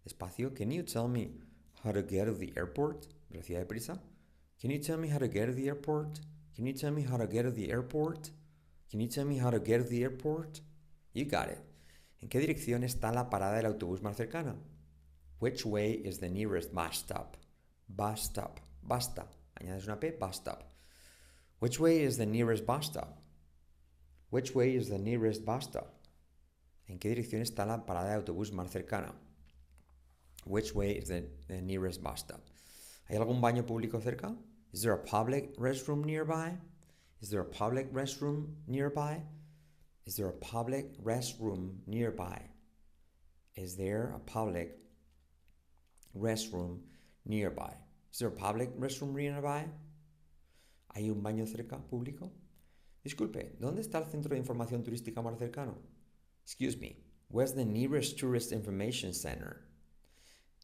Despacio. 0.05 0.53
Can 0.53 0.69
you 0.69 0.83
tell 0.83 1.07
me 1.07 1.31
how 1.83 1.91
to 1.91 2.03
get 2.03 2.25
to 2.25 2.35
the 2.35 2.53
airport? 2.55 3.07
Velocidad 3.31 3.61
de 3.61 3.65
prisa. 3.65 3.99
Can 4.61 4.69
you 4.69 4.77
tell 4.77 4.99
me 4.99 5.07
how 5.07 5.17
to 5.17 5.27
get 5.27 5.47
to 5.47 5.53
the 5.53 5.65
airport? 5.65 6.19
Can 6.55 6.67
you 6.67 6.73
tell 6.73 6.91
me 6.91 7.01
how 7.01 7.17
to 7.17 7.25
get 7.25 7.45
to 7.45 7.51
the 7.51 7.71
airport? 7.71 8.29
Can 8.91 9.01
you 9.01 9.07
tell 9.07 9.25
me 9.25 9.39
how 9.39 9.49
to 9.49 9.59
get 9.59 9.79
to 9.79 9.89
the 9.89 10.03
airport? 10.03 10.61
You 11.13 11.25
got 11.25 11.49
it. 11.49 11.63
¿En 12.21 12.29
qué 12.29 12.37
dirección 12.39 12.83
está 12.83 13.11
la 13.11 13.31
parada 13.31 13.55
del 13.55 13.65
autobús 13.65 14.03
más 14.03 14.17
cercana? 14.17 14.55
Which 15.39 15.65
way 15.65 15.93
is 15.93 16.19
the 16.19 16.29
nearest 16.29 16.71
bus 16.75 16.99
stop? 16.99 17.37
Bus 17.87 18.21
stop. 18.21 18.59
Basta. 18.83 19.38
Añades 19.61 19.85
una 19.85 19.99
P, 19.99 20.11
bus 20.11 20.37
stop. 20.37 20.63
Which 21.59 21.79
way 21.79 22.03
is 22.03 22.17
the 22.17 22.25
nearest 22.25 22.65
bus 22.65 22.85
stop? 22.85 23.21
Which 24.29 24.55
way 24.55 24.75
is 24.75 24.89
the 24.89 24.97
nearest 24.97 25.45
bus 25.45 25.65
stop? 25.65 25.93
¿En 26.87 26.97
qué 26.97 27.09
dirección 27.09 27.41
está 27.41 27.65
la 27.65 27.85
parada 27.85 28.09
de 28.09 28.15
autobús 28.15 28.51
más 28.51 28.71
cercana? 28.71 29.13
Which 30.45 30.73
way 30.73 30.91
is 30.91 31.09
the, 31.09 31.25
the 31.47 31.61
nearest 31.61 32.01
bus 32.01 32.19
stop? 32.19 32.41
¿Hay 33.09 33.17
algún 33.17 33.41
baño 33.41 33.65
público 33.65 34.01
cerca? 34.01 34.35
Is 34.71 34.83
there 34.83 34.93
a 34.93 34.97
public 34.97 35.57
restroom 35.57 36.05
nearby? 36.05 36.57
Is 37.21 37.29
there 37.29 37.41
a 37.41 37.45
public 37.45 37.91
restroom 37.91 38.55
nearby? 38.67 39.21
Is 40.05 40.15
there 40.15 40.29
a 40.29 40.33
public 40.33 40.97
restroom 41.03 41.79
nearby? 41.85 42.41
Is 43.55 43.75
there 43.75 44.13
a 44.15 44.19
public 44.19 44.77
restroom 46.17 46.79
nearby? 47.25 47.73
Is 48.11 48.19
there 48.19 48.29
a 48.29 48.31
public 48.31 48.69
restroom 48.77 49.13
nearby? 49.13 49.65
¿Hay 50.95 51.09
un 51.09 51.21
baño 51.21 51.45
cerca 51.45 51.77
público? 51.77 52.31
Disculpe, 53.03 53.55
¿dónde 53.59 53.81
está 53.81 53.99
el 53.99 54.05
centro 54.05 54.31
de 54.31 54.37
información 54.37 54.83
turística 54.83 55.21
más 55.21 55.37
cercano? 55.37 55.77
Excuse 56.43 56.77
me, 56.77 56.97
where's 57.29 57.53
the 57.53 57.63
nearest 57.63 58.17
tourist 58.17 58.51
information 58.51 59.13
center? 59.13 59.61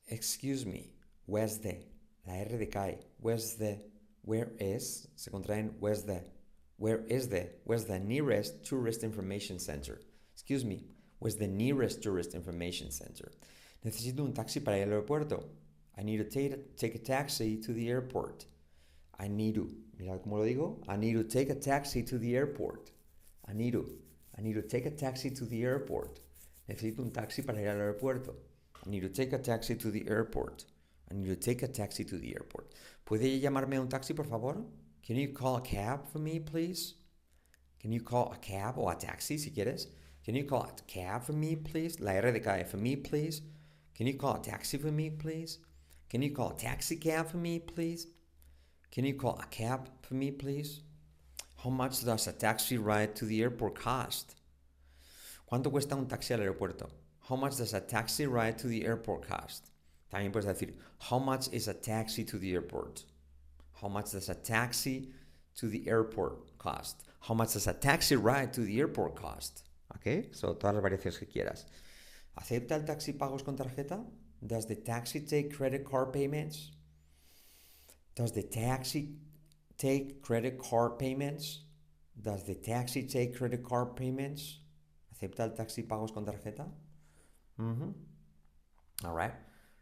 Excuse 0.08 0.66
me, 0.66 0.94
where's 1.28 1.60
the? 1.60 1.86
La 2.28 2.34
R. 2.34 2.98
Where's 3.20 3.56
the? 3.56 3.80
Where 4.24 4.52
is? 4.60 5.08
Se 5.16 5.30
contraen 5.30 5.76
where's 5.80 6.04
the? 6.04 6.24
Where 6.78 7.06
is 7.08 7.30
the? 7.30 7.50
Where's 7.64 7.86
the 7.86 8.00
nearest 8.00 8.66
tourist 8.66 9.04
information 9.04 9.60
center? 9.60 10.02
Excuse 10.34 10.66
me, 10.66 10.86
where's 11.20 11.36
the 11.36 11.48
nearest 11.48 12.02
tourist 12.02 12.34
information 12.34 12.92
center? 12.92 13.32
Necesito 13.84 14.24
un 14.24 14.34
taxi 14.34 14.60
para 14.60 14.78
ir 14.78 14.84
al 14.84 15.02
aeropuerto. 15.02 15.46
I 15.98 16.04
need 16.04 16.18
to 16.18 16.24
take, 16.24 16.78
take 16.78 16.96
a 16.96 17.00
taxi 17.00 17.58
to 17.58 17.74
the 17.74 17.90
airport. 17.90 18.46
I 19.20 19.28
need 19.28 19.56
to, 19.56 19.70
mira 19.98 20.20
cómo 20.20 20.38
lo 20.38 20.46
digo. 20.46 20.84
I 20.88 20.98
need 20.98 21.14
to 21.14 21.24
take 21.24 21.50
a 21.50 21.56
taxi 21.56 22.04
to 22.04 22.18
the 22.18 22.36
airport. 22.36 22.92
I 23.48 23.54
need 23.54 23.74
to, 23.74 23.90
I 24.38 24.42
need 24.42 24.56
to 24.56 24.62
take 24.62 24.86
a 24.86 24.92
taxi 24.92 25.30
to 25.32 25.46
the 25.46 25.64
airport. 25.64 26.20
Necesito 26.70 27.00
un 27.00 27.12
taxi 27.12 27.42
para 27.42 27.62
ir 27.62 27.70
al 27.70 27.78
aeropuerto. 27.78 28.34
I 28.86 28.90
need 28.90 29.02
to 29.02 29.10
take 29.10 29.34
a 29.34 29.38
taxi 29.38 29.76
to 29.76 29.92
the 29.92 30.08
airport. 30.10 30.66
I 31.10 31.14
need 31.14 31.28
to 31.28 31.36
take 31.36 31.64
a 31.64 31.68
taxi 31.68 32.04
to 32.04 32.18
the 32.18 32.34
airport. 32.34 32.74
¿Puede 33.06 33.40
llamarme 33.40 33.80
un 33.80 33.88
taxi, 33.88 34.14
por 34.14 34.26
favor? 34.26 34.66
Can 35.06 35.16
you 35.16 35.30
call 35.30 35.58
a 35.58 35.62
cab 35.62 36.08
for 36.12 36.20
me, 36.20 36.40
please? 36.40 36.96
Can 37.80 37.92
you 37.92 38.02
call 38.02 38.34
a 38.34 38.38
cab 38.38 38.78
or 38.78 38.92
a 38.92 38.96
taxi, 38.96 39.38
si 39.38 39.52
quieres? 39.52 39.88
Can 40.26 40.34
you 40.36 40.44
call 40.44 40.64
a 40.64 40.82
cab 40.88 41.24
for 41.24 41.34
me, 41.34 41.56
please? 41.56 42.00
La 42.00 42.14
R 42.14 42.32
de 42.32 42.40
cae, 42.40 42.64
for 42.64 42.78
me, 42.78 42.96
please. 42.96 43.42
Can 43.94 44.08
you 44.08 44.16
call 44.16 44.38
a 44.38 44.42
taxi 44.42 44.78
for 44.78 44.92
me, 44.92 45.12
please? 45.12 45.60
Can 46.16 46.22
you 46.22 46.32
call 46.32 46.52
a 46.52 46.56
taxi 46.56 46.96
cab 46.96 47.30
for 47.30 47.36
me, 47.36 47.60
please? 47.60 48.08
Can 48.90 49.04
you 49.04 49.16
call 49.16 49.38
a 49.38 49.46
cab 49.48 49.90
for 50.02 50.14
me, 50.14 50.32
please? 50.32 50.80
How 51.62 51.70
much 51.70 52.06
does 52.06 52.28
a 52.28 52.32
taxi 52.32 52.78
ride 52.78 53.18
to 53.18 53.26
the 53.26 53.42
airport 53.42 53.76
cost? 53.76 54.34
¿Cuánto 55.46 55.70
cuesta 55.70 55.92
un 55.98 56.08
taxi 56.08 56.34
al 56.34 56.40
aeropuerto? 56.40 56.90
How 57.28 57.36
much 57.36 57.58
does 57.58 57.74
a 57.74 57.82
taxi 57.82 58.28
ride 58.28 58.58
to 58.60 58.68
the 58.68 58.86
airport 58.86 59.28
cost? 59.28 59.72
También 60.10 60.32
puedes 60.32 60.46
decir, 60.46 60.76
how 61.00 61.20
much 61.20 61.50
is 61.52 61.68
a 61.68 61.74
taxi 61.74 62.24
to 62.24 62.38
the 62.38 62.54
airport? 62.54 63.04
How 63.82 63.90
much 63.90 64.12
does 64.12 64.30
a 64.30 64.36
taxi 64.36 65.10
to 65.58 65.68
the 65.68 65.86
airport 65.86 66.58
cost? 66.58 67.04
How 67.20 67.34
much 67.34 67.52
does 67.52 67.68
a 67.68 67.74
taxi 67.74 68.16
ride 68.16 68.54
to 68.54 68.62
the 68.62 68.80
airport 68.80 69.18
cost? 69.18 69.64
Okay, 69.98 70.30
So, 70.32 70.54
todas 70.54 70.76
las 70.76 70.82
variaciones 70.82 71.20
que 71.20 71.28
quieras. 71.28 71.66
¿Acepta 72.38 72.76
el 72.76 72.86
taxi 72.86 73.12
pagos 73.12 73.44
con 73.44 73.58
tarjeta? 73.58 74.02
Does 74.46 74.66
the 74.66 74.76
taxi 74.76 75.20
take 75.20 75.56
credit 75.56 75.86
card 75.86 76.14
payments? 76.14 76.72
Does 78.16 78.32
the 78.32 78.44
taxi 78.44 79.16
take 79.78 80.22
credit 80.22 80.58
card 80.58 80.98
payments? 80.98 81.62
Does 82.22 82.44
the 82.44 82.56
taxi 82.56 83.04
take 83.04 83.38
credit 83.38 83.64
card 83.64 83.96
payments? 83.96 84.60
¿Acepta 85.14 85.40
el 85.42 85.52
taxi 85.52 85.84
pagos 85.84 86.12
con 86.12 86.26
tarjeta? 86.26 86.66
Mm 87.58 87.76
-hmm. 87.76 87.94
All 89.04 89.16
right. 89.16 89.34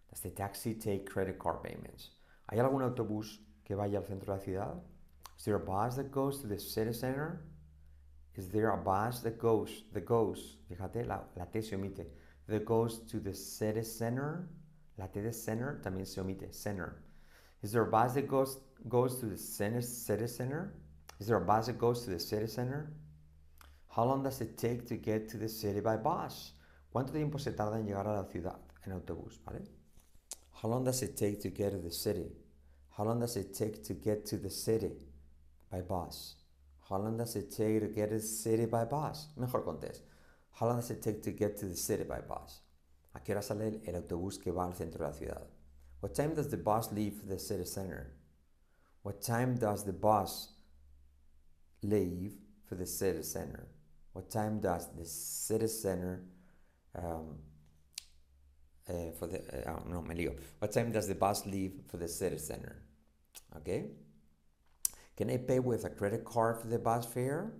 Does 0.09 0.21
the 0.21 0.31
taxi 0.31 0.75
take 0.75 1.05
credit 1.05 1.37
card 1.37 1.61
payments? 1.61 2.11
¿Hay 2.49 2.59
algún 2.59 2.81
autobús 2.81 3.39
que 3.63 3.75
vaya 3.75 3.99
al 3.99 4.05
centro 4.05 4.33
de 4.33 4.39
la 4.39 4.43
ciudad? 4.43 4.83
Is 5.37 5.45
there 5.45 5.55
a 5.55 5.59
bus 5.59 5.95
that 5.95 6.11
goes 6.11 6.41
to 6.41 6.47
the 6.47 6.59
city 6.59 6.93
center? 6.93 7.41
Is 8.35 8.49
there 8.49 8.71
a 8.71 8.77
bus 8.77 9.21
that 9.21 9.37
goes, 9.37 9.83
that 9.93 10.05
goes, 10.05 10.57
fíjate, 10.69 11.05
la, 11.05 11.23
la 11.35 11.45
T 11.45 11.61
se 11.61 11.75
omite, 11.75 12.07
that 12.47 12.65
goes 12.65 12.99
to 13.11 13.19
the 13.19 13.33
city 13.33 13.83
center? 13.83 14.49
La 14.97 15.07
T 15.07 15.21
de 15.21 15.33
center 15.33 15.81
también 15.83 16.05
se 16.05 16.21
omite, 16.21 16.53
center. 16.53 17.01
Is 17.61 17.71
there 17.71 17.83
a 17.83 17.89
bus 17.89 18.13
that 18.13 18.27
goes, 18.27 18.57
goes 18.87 19.19
to 19.19 19.25
the 19.25 19.37
center, 19.37 19.81
city 19.81 20.27
center? 20.27 20.73
Is 21.19 21.27
there 21.27 21.37
a 21.37 21.45
bus 21.45 21.67
that 21.67 21.77
goes 21.77 22.03
to 22.03 22.11
the 22.11 22.19
city 22.19 22.47
center? 22.47 22.91
How 23.87 24.03
long 24.03 24.23
does 24.23 24.41
it 24.41 24.57
take 24.57 24.87
to 24.87 24.95
get 24.95 25.29
to 25.29 25.37
the 25.37 25.47
city 25.47 25.79
by 25.79 25.97
bus? 25.97 26.53
¿Cuánto 26.93 27.11
tiempo 27.11 27.37
se 27.39 27.51
tarda 27.51 27.79
en 27.79 27.85
llegar 27.85 28.07
a 28.07 28.13
la 28.13 28.23
ciudad 28.25 28.59
en 28.85 28.91
autobús, 28.91 29.39
vale? 29.45 29.61
How 30.51 30.69
long 30.69 30.83
does 30.83 31.01
it 31.01 31.15
take 31.15 31.41
to 31.41 31.49
get 31.49 31.71
to 31.71 31.77
the 31.77 31.91
city? 31.91 32.31
How 32.97 33.05
long 33.05 33.19
does 33.19 33.35
it 33.35 33.53
take 33.53 33.83
to 33.83 33.93
get 33.93 34.25
to 34.27 34.37
the 34.37 34.49
city 34.49 35.07
by 35.71 35.81
bus? 35.81 36.35
How 36.89 36.97
long 36.97 37.17
does 37.17 37.35
it 37.35 37.49
take 37.49 37.79
to 37.79 37.87
get 37.87 38.09
to 38.09 38.15
the 38.15 38.21
city 38.21 38.65
by 38.65 38.85
bus? 38.85 39.27
Mejor 39.37 39.61
contest. 39.61 40.03
How 40.53 40.67
long 40.67 40.77
does 40.77 40.91
it 40.91 41.01
take 41.01 41.23
to 41.23 41.31
get 41.31 41.57
to 41.57 41.65
the 41.65 41.75
city 41.75 42.03
by 42.03 42.19
bus? 42.21 42.61
¿A 43.15 43.19
qué 43.19 43.31
hora 43.31 43.41
sale 43.41 43.81
el 43.85 43.95
autobús 43.95 44.41
que 44.41 44.51
va 44.51 44.65
al 44.65 44.73
centro 44.73 44.99
de 44.99 45.05
la 45.05 45.11
ciudad? 45.11 45.47
What 45.99 46.13
time 46.15 46.33
does 46.35 46.49
the 46.49 46.57
bus 46.57 46.91
leave 46.91 47.27
the 47.27 47.39
city 47.39 47.65
center? 47.65 48.11
What 49.03 49.21
time 49.21 49.55
does 49.55 49.83
the 49.83 49.93
bus 49.93 50.49
leave 51.81 52.33
for 52.65 52.75
the 52.75 52.85
city 52.85 53.23
center? 53.23 53.67
What 54.13 54.29
time 54.29 54.59
does 54.59 54.87
the 54.95 55.05
city 55.05 55.67
center 55.67 56.23
um, 56.95 57.37
uh, 58.89 59.11
for 59.17 59.27
the 59.27 59.69
uh, 59.69 59.79
no 59.87 60.01
me 60.01 60.15
lío. 60.15 60.35
What 60.59 60.71
time 60.71 60.91
does 60.91 61.07
the 61.07 61.15
bus 61.15 61.45
leave 61.45 61.73
for 61.87 61.97
the 61.97 62.07
city 62.07 62.37
center? 62.37 62.81
Okay. 63.57 63.85
Can 65.15 65.29
I 65.29 65.37
pay 65.37 65.59
with 65.59 65.85
a 65.85 65.89
credit 65.89 66.25
card 66.25 66.59
for 66.59 66.67
the 66.67 66.79
bus 66.79 67.05
fare? 67.05 67.53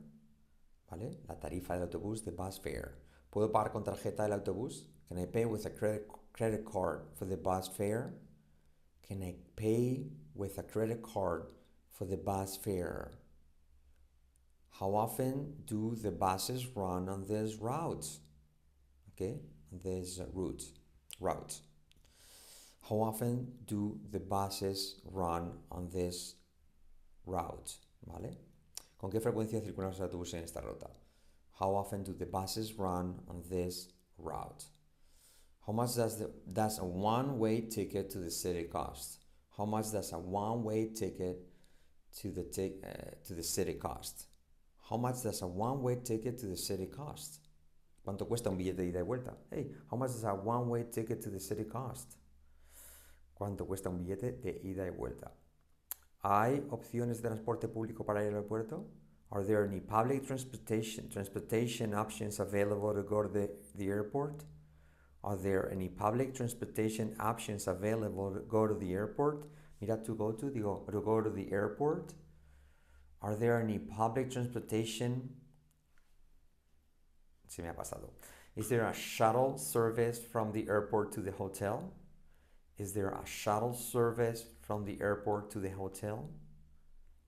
¿Vale? 0.94 1.18
La 1.28 1.40
tarifa 1.40 1.74
del 1.74 1.88
autobús, 1.88 2.24
the 2.24 2.32
bus 2.32 2.60
fare. 2.60 2.94
¿Puedo 3.32 3.52
pagar 3.52 3.72
con 3.72 3.84
tarjeta 3.84 4.24
del 4.24 4.34
autobús? 4.34 4.86
Can 5.08 5.18
I 5.18 5.26
pay 5.26 5.46
with 5.46 5.66
a 5.66 5.72
credit 5.72 6.08
credit 6.34 6.64
card 6.66 7.02
for 7.16 7.26
the 7.26 7.36
bus 7.36 7.68
fare? 7.68 8.14
Can 9.02 9.24
I 9.24 9.34
pay 9.56 10.12
with 10.36 10.60
a 10.60 10.64
credit 10.64 11.02
card 11.02 11.48
for 11.90 12.06
the 12.06 12.16
bus 12.16 12.58
fare? 12.58 13.12
How 14.70 14.94
often 14.94 15.64
do 15.66 15.96
the 15.96 16.12
buses 16.12 16.68
run 16.76 17.10
on 17.10 17.26
this 17.26 17.56
route? 17.56 18.08
Okay, 19.14 19.40
this 19.72 20.20
route. 20.32 20.64
Route. 21.20 21.60
How 22.88 22.98
often 22.98 23.52
do 23.66 24.00
the 24.12 24.20
buses 24.20 25.02
run 25.12 25.54
on 25.72 25.90
this 25.90 26.36
route? 27.26 27.78
¿Vale? 28.06 28.38
¿Con 29.04 29.12
qué 29.12 29.20
frecuencia 29.20 29.60
circulan 29.60 29.90
los 29.90 30.00
autobuses 30.00 30.36
en 30.36 30.46
esta 30.46 30.62
ruta? 30.62 30.90
How 31.60 31.76
often 31.76 32.06
do 32.06 32.14
the 32.14 32.26
buses 32.26 32.78
run 32.78 33.20
on 33.28 33.44
this 33.50 33.90
route? 34.18 34.64
How 35.68 35.74
much 35.74 35.96
does, 35.96 36.20
the, 36.20 36.32
does 36.50 36.80
a 36.80 36.86
one-way 36.86 37.68
ticket 37.68 38.10
to 38.12 38.20
the 38.20 38.32
city 38.32 38.64
cost? 38.64 39.20
How 39.58 39.66
much 39.66 39.92
does 39.92 40.14
a 40.14 40.18
one-way 40.18 40.94
ticket 40.94 41.38
to 42.22 42.32
the, 42.32 42.44
uh, 42.82 43.28
to 43.28 43.34
the 43.34 43.44
city 43.44 43.74
cost? 43.74 44.28
How 44.90 44.96
much 44.96 45.22
does 45.22 45.42
a 45.42 45.48
one-way 45.48 45.98
ticket 46.02 46.40
to 46.40 46.46
the 46.46 46.56
city 46.56 46.86
cost? 46.86 47.42
¿Cuánto 48.06 48.26
cuesta 48.26 48.50
un 48.50 48.58
billete 48.58 48.78
de 48.78 48.88
ida 48.88 49.00
y 49.00 49.04
vuelta? 49.04 49.34
Hey, 49.52 49.70
how 49.92 49.98
much 49.98 50.12
does 50.12 50.24
a 50.24 50.34
one-way 50.34 50.86
ticket 50.90 51.22
to 51.24 51.30
the 51.30 51.42
city 51.42 51.66
cost? 51.66 52.16
¿Cuánto 53.38 53.68
cuesta 53.68 53.90
un 53.90 53.98
billete 53.98 54.42
de 54.42 54.62
ida 54.64 54.86
y 54.86 54.92
vuelta? 54.92 55.30
¿Hay 56.24 56.66
opciones 56.70 57.22
de 57.22 57.28
transporte 57.28 57.68
público 57.68 58.06
para 58.06 58.22
aeropuerto? 58.22 58.88
Are 59.30 59.44
there 59.44 59.66
any 59.66 59.82
public 59.82 60.26
transportation, 60.26 61.10
transportation 61.10 61.94
options 61.94 62.40
available 62.40 62.94
to 62.94 63.04
go 63.04 63.24
to 63.24 63.28
the, 63.28 63.50
the 63.76 63.88
airport? 63.88 64.46
Are 65.22 65.36
there 65.36 65.70
any 65.70 65.90
public 65.90 66.34
transportation 66.34 67.16
options 67.20 67.68
available 67.68 68.32
to 68.32 68.40
go 68.42 68.68
to 68.68 68.74
the 68.74 68.94
airport? 68.94 69.50
Mira, 69.82 69.98
to 69.98 70.16
go 70.16 70.32
to, 70.32 70.46
digo, 70.46 70.90
to 70.90 71.02
go 71.02 71.20
to 71.20 71.30
the 71.30 71.52
airport. 71.52 72.14
Are 73.22 73.36
there 73.36 73.60
any 73.60 73.80
public 73.80 74.32
transportation? 74.32 75.30
Se 77.48 77.62
me 77.62 77.68
ha 77.68 77.74
pasado. 77.74 78.12
Is 78.56 78.70
there 78.70 78.86
a 78.86 78.94
shuttle 78.94 79.58
service 79.58 80.20
from 80.20 80.54
the 80.54 80.68
airport 80.70 81.12
to 81.14 81.22
the 81.22 81.32
hotel? 81.32 81.92
Is 82.78 82.94
there 82.94 83.10
a 83.10 83.26
shuttle 83.26 83.74
service 83.74 84.46
from 84.64 84.86
the 84.86 84.98
airport 85.02 85.52
to 85.52 85.60
the 85.60 85.70
hotel? 85.70 86.30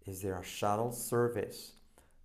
Is 0.06 0.22
there 0.22 0.40
a 0.40 0.44
shuttle 0.44 0.92
service 0.92 1.74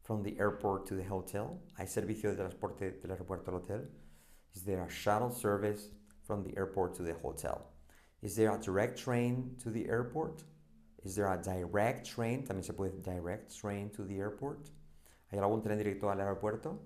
from 0.04 0.22
the 0.22 0.38
airport 0.38 0.86
to 0.86 0.94
the 0.94 1.02
hotel? 1.02 1.60
¿Hay 1.76 1.86
servicio 1.86 2.30
de 2.30 2.36
transporte 2.36 2.92
del 3.02 3.10
aeropuerto 3.10 3.48
al 3.48 3.54
hotel? 3.54 3.82
Is 4.54 4.62
there 4.62 4.84
a 4.84 4.90
shuttle 4.90 5.30
service 5.30 5.88
from 6.22 6.44
the 6.44 6.56
airport 6.56 6.94
to 6.94 7.02
the 7.02 7.14
hotel? 7.14 7.66
Is 8.22 8.36
there 8.36 8.54
a 8.54 8.58
direct 8.58 8.98
train 8.98 9.56
to 9.62 9.70
the 9.70 9.88
airport? 9.88 10.44
Is 11.02 11.16
there 11.16 11.32
a 11.32 11.42
direct 11.42 12.06
train? 12.06 12.44
También 12.46 12.64
se 12.64 12.72
puede 12.72 13.02
direct 13.02 13.56
train 13.56 13.90
to 13.90 14.04
the 14.04 14.18
airport. 14.18 14.70
¿Hay 15.32 15.38
algún 15.38 15.62
tren 15.62 15.78
directo 15.78 16.10
al 16.10 16.18
aeropuerto? 16.18 16.78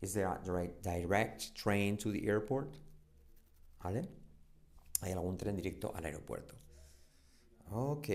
Is 0.00 0.14
there 0.14 0.28
a 0.28 0.38
direct, 0.44 0.82
direct 0.82 1.54
train 1.54 1.96
to 1.98 2.12
the 2.12 2.26
airport? 2.26 2.76
¿Vale? 3.82 4.08
¿Hay 5.02 5.12
algún 5.12 5.36
tren 5.36 5.56
directo 5.56 5.92
al 5.94 6.04
aeropuerto? 6.04 6.54
Ok. 7.72 8.08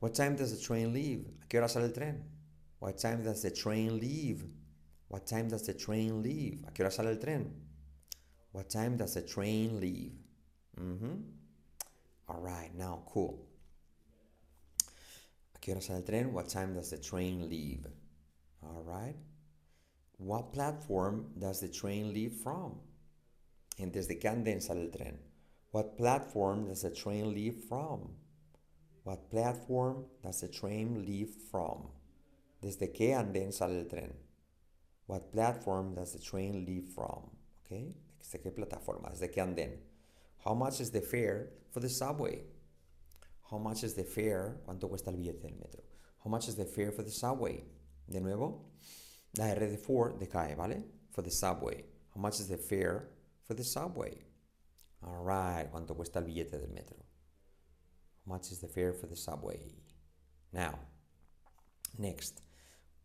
What 0.00 0.14
time 0.14 0.36
does 0.36 0.56
the 0.56 0.64
train 0.64 0.92
leave? 0.92 1.26
¿A 1.42 1.46
qué 1.46 1.58
hora 1.58 1.68
sale 1.68 1.86
el 1.86 1.92
tren? 1.92 2.22
What 2.78 2.96
time 2.98 3.22
does 3.22 3.42
the 3.42 3.50
train 3.50 3.98
leave? 3.98 4.44
What 5.08 5.26
time 5.26 5.48
does 5.48 5.62
the 5.66 5.74
train 5.74 6.22
leave? 6.22 6.64
¿A 6.66 6.70
qué 6.70 6.80
hora 6.80 6.90
sale 6.90 7.08
el 7.08 7.18
tren? 7.18 7.50
What 8.52 8.70
time 8.70 8.96
does 8.96 9.14
the 9.14 9.22
train 9.22 9.80
leave? 9.80 10.12
Mm-hmm. 10.80 11.14
All 12.28 12.40
right, 12.40 12.74
now 12.74 13.02
cool. 13.06 13.46
¿A 15.54 15.58
qué 15.60 15.72
hora 15.72 15.82
sale 15.82 15.98
el 15.98 16.04
tren? 16.04 16.32
What 16.32 16.48
time 16.48 16.74
does 16.74 16.90
the 16.90 16.98
train 16.98 17.48
leave? 17.48 17.86
All 18.62 18.82
right. 18.84 19.16
What 20.18 20.52
platform 20.52 21.26
does 21.38 21.60
the 21.60 21.68
train 21.68 22.12
leave 22.14 22.32
from? 22.32 22.78
And 23.78 23.92
desde 23.92 24.20
qué 24.20 24.30
andén 24.30 24.62
sale 24.62 24.82
el 24.82 24.90
tren? 24.90 25.18
What 25.72 25.96
platform 25.96 26.66
does 26.66 26.82
the 26.82 26.90
train 26.90 27.34
leave 27.34 27.64
from? 27.68 28.10
What 29.10 29.28
platform 29.28 30.04
does 30.22 30.40
the 30.40 30.46
train 30.46 31.04
leave 31.04 31.30
from? 31.50 31.88
¿Desde 32.62 32.92
qué 32.94 33.16
andén 33.16 33.52
sale 33.52 33.80
el 33.80 33.86
tren? 33.86 34.12
What 35.08 35.32
platform 35.32 35.96
does 35.96 36.12
the 36.12 36.20
train 36.20 36.64
leave 36.64 36.84
from? 36.94 37.28
Okay? 37.66 37.92
¿Desde 38.20 38.40
qué 38.40 38.52
plataforma? 38.52 39.10
¿Desde 39.10 39.28
qué 39.34 39.42
andén? 39.42 39.78
How 40.44 40.54
much 40.54 40.80
is 40.80 40.92
the 40.92 41.00
fare 41.00 41.48
for 41.72 41.80
the 41.80 41.88
subway? 41.88 42.44
How 43.50 43.58
much 43.58 43.82
is 43.82 43.94
the 43.94 44.04
fare? 44.04 44.60
¿Cuánto 44.64 44.88
cuesta 44.88 45.08
el 45.08 45.16
billete 45.16 45.42
del 45.42 45.56
metro? 45.58 45.82
How 46.22 46.30
much 46.30 46.46
is 46.46 46.54
the 46.54 46.64
fare 46.64 46.92
for 46.92 47.02
the 47.02 47.10
subway? 47.10 47.64
De 48.08 48.20
nuevo, 48.20 48.60
la 49.36 49.46
R 49.46 49.66
de 49.66 49.76
for 49.76 50.12
decae, 50.12 50.56
¿vale? 50.56 50.84
For 51.10 51.22
the 51.22 51.32
subway. 51.32 51.82
How 52.14 52.20
much 52.20 52.38
is 52.38 52.46
the 52.46 52.56
fare 52.56 53.08
for 53.42 53.54
the 53.54 53.64
subway? 53.64 54.22
All 55.04 55.24
right, 55.24 55.68
¿cuánto 55.68 55.96
cuesta 55.96 56.18
el 56.20 56.26
billete 56.26 56.60
del 56.60 56.68
metro? 56.68 57.09
Much 58.26 58.50
is 58.52 58.60
the 58.60 58.68
fare 58.68 58.92
for 58.92 59.06
the 59.06 59.16
subway? 59.16 59.60
Now, 60.52 60.78
next. 61.98 62.42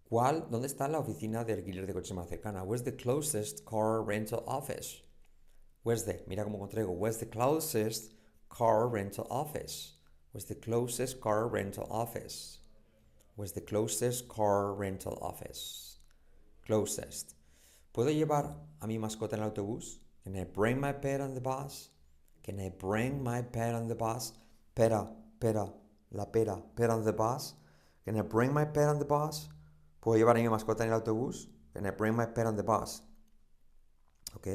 ¿Cuál, 0.09 0.49
¿Dónde 0.51 0.67
está 0.67 0.87
la 0.87 0.99
oficina 0.99 1.43
de 1.43 1.53
alquiler 1.53 1.87
de 1.87 1.93
coches 1.93 2.13
más 2.13 2.29
cercana? 2.29 2.63
Where's 2.63 2.83
the 2.83 2.95
closest 2.95 3.65
car 3.65 4.03
rental 4.03 4.43
office? 4.47 5.01
Where's 5.83 6.03
the, 6.03 6.23
mira 6.27 6.43
cómo 6.43 6.59
contraigo, 6.59 6.95
where's 6.95 7.17
the 7.17 7.25
closest 7.25 8.13
car 8.49 8.87
rental 8.87 9.27
office? 9.29 9.93
Where's 10.31 10.45
the 10.45 10.55
closest 10.55 11.19
car 11.21 11.47
rental 11.47 11.87
office? 11.89 12.59
Where's 13.35 13.53
the 13.53 13.61
closest 13.61 14.27
car 14.27 14.73
rental 14.73 15.17
office? 15.21 15.97
Closest. 16.65 17.35
¿Puedo 17.93 18.11
llevar 18.11 18.55
a 18.81 18.87
mi 18.87 18.97
mascota 18.97 19.33
en 19.33 19.43
el 19.43 19.51
autobús? 19.51 19.97
Can 20.23 20.35
I 20.35 20.43
bring 20.43 20.79
my 20.79 20.91
pet 20.91 21.21
on 21.21 21.33
the 21.33 21.41
bus? 21.41 21.89
Can 22.43 22.59
I 22.59 22.69
bring 22.69 23.23
my 23.23 23.41
pet 23.41 23.73
on 23.73 23.87
the 23.87 23.95
bus? 23.95 24.33
Pera, 24.75 25.09
pera, 25.39 25.73
la 26.11 26.25
pera, 26.25 26.61
pet 26.75 26.89
on 26.89 27.05
the 27.05 27.13
bus? 27.13 27.55
Can 28.03 28.17
I 28.17 28.23
bring 28.23 28.53
my 28.53 28.65
pet 28.65 28.89
on 28.89 28.99
the 28.99 29.05
bus? 29.05 29.47
¿Puedo 30.01 30.17
llevar 30.17 30.35
a 30.35 30.41
mi 30.41 30.49
mascota 30.49 30.83
en 30.83 30.89
el 30.89 30.95
autobús? 30.95 31.47
Can 31.73 31.85
I 31.85 31.91
bring 31.91 32.13
my 32.13 32.25
pet 32.25 32.45
on 32.45 32.57
the 32.57 32.63
bus? 32.63 33.01
¿Ok? 34.35 34.47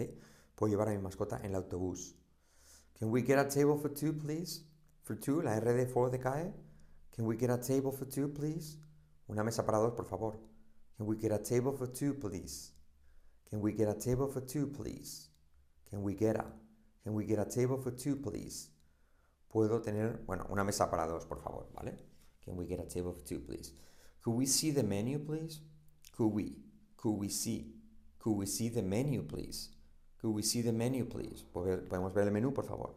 ¿Puedo 0.55 0.69
llevar 0.69 0.89
a 0.89 0.91
mi 0.91 0.99
mascota 0.99 1.39
en 1.39 1.55
el 1.55 1.63
autobús? 1.63 2.15
Can 2.99 3.11
we 3.11 3.23
get 3.23 3.39
a 3.39 3.49
table 3.49 3.79
for 3.79 3.89
two, 3.89 4.13
please? 4.13 4.67
For 5.05 5.19
two, 5.19 5.41
la 5.41 5.55
R 5.55 5.73
de 5.73 5.87
for 5.87 6.11
decae. 6.11 6.53
Can 7.17 7.25
we 7.25 7.39
get 7.39 7.49
a 7.49 7.57
table 7.57 7.91
for 7.91 8.07
two, 8.07 8.29
please? 8.29 8.77
Una 9.27 9.43
mesa 9.43 9.65
para 9.65 9.79
dos, 9.79 9.95
por 9.95 10.05
favor. 10.05 10.39
Can 10.99 11.07
we 11.07 11.17
get 11.17 11.33
a 11.33 11.39
table 11.39 11.73
for 11.73 11.87
two, 11.87 12.13
please? 12.13 12.73
Can 13.49 13.63
we 13.63 13.73
get 13.73 13.89
a 13.89 13.95
table 13.95 14.29
for 14.29 14.43
two, 14.43 14.67
please? 14.67 15.31
Can 15.89 16.03
we 16.03 16.15
get 16.15 16.37
a? 16.37 16.45
Can 17.05 17.15
we 17.15 17.25
get 17.25 17.39
a 17.39 17.47
table 17.47 17.79
for 17.79 17.91
two, 17.91 18.17
please? 18.17 18.70
Puedo 19.51 19.83
tener, 19.83 20.23
bueno, 20.27 20.47
una 20.49 20.63
mesa 20.63 20.89
para 20.91 21.07
dos, 21.07 21.27
por 21.27 21.41
favor, 21.41 21.69
¿vale? 21.75 21.99
Can 22.45 22.57
we 22.57 22.67
get 22.67 22.79
a 22.79 22.87
table 22.87 23.13
for 23.13 23.25
two, 23.25 23.41
please? 23.41 23.75
Could 24.23 24.37
we 24.37 24.47
see 24.47 24.71
the 24.71 24.85
menu, 24.85 25.19
please? 25.19 25.61
Could 26.17 26.33
we? 26.33 26.57
Could 26.97 27.19
we 27.19 27.29
see? 27.29 27.75
Could 28.21 28.37
we 28.37 28.47
see 28.47 28.69
the 28.69 28.83
menu, 28.83 29.23
please? 29.23 29.71
Could 30.21 30.35
we 30.35 30.43
see 30.43 30.63
the 30.63 30.73
menu, 30.73 31.05
please? 31.05 31.45
¿Podemos 31.53 32.15
ver 32.15 32.29
el 32.29 32.33
menú, 32.33 32.55
por 32.55 32.65
favor? 32.65 32.95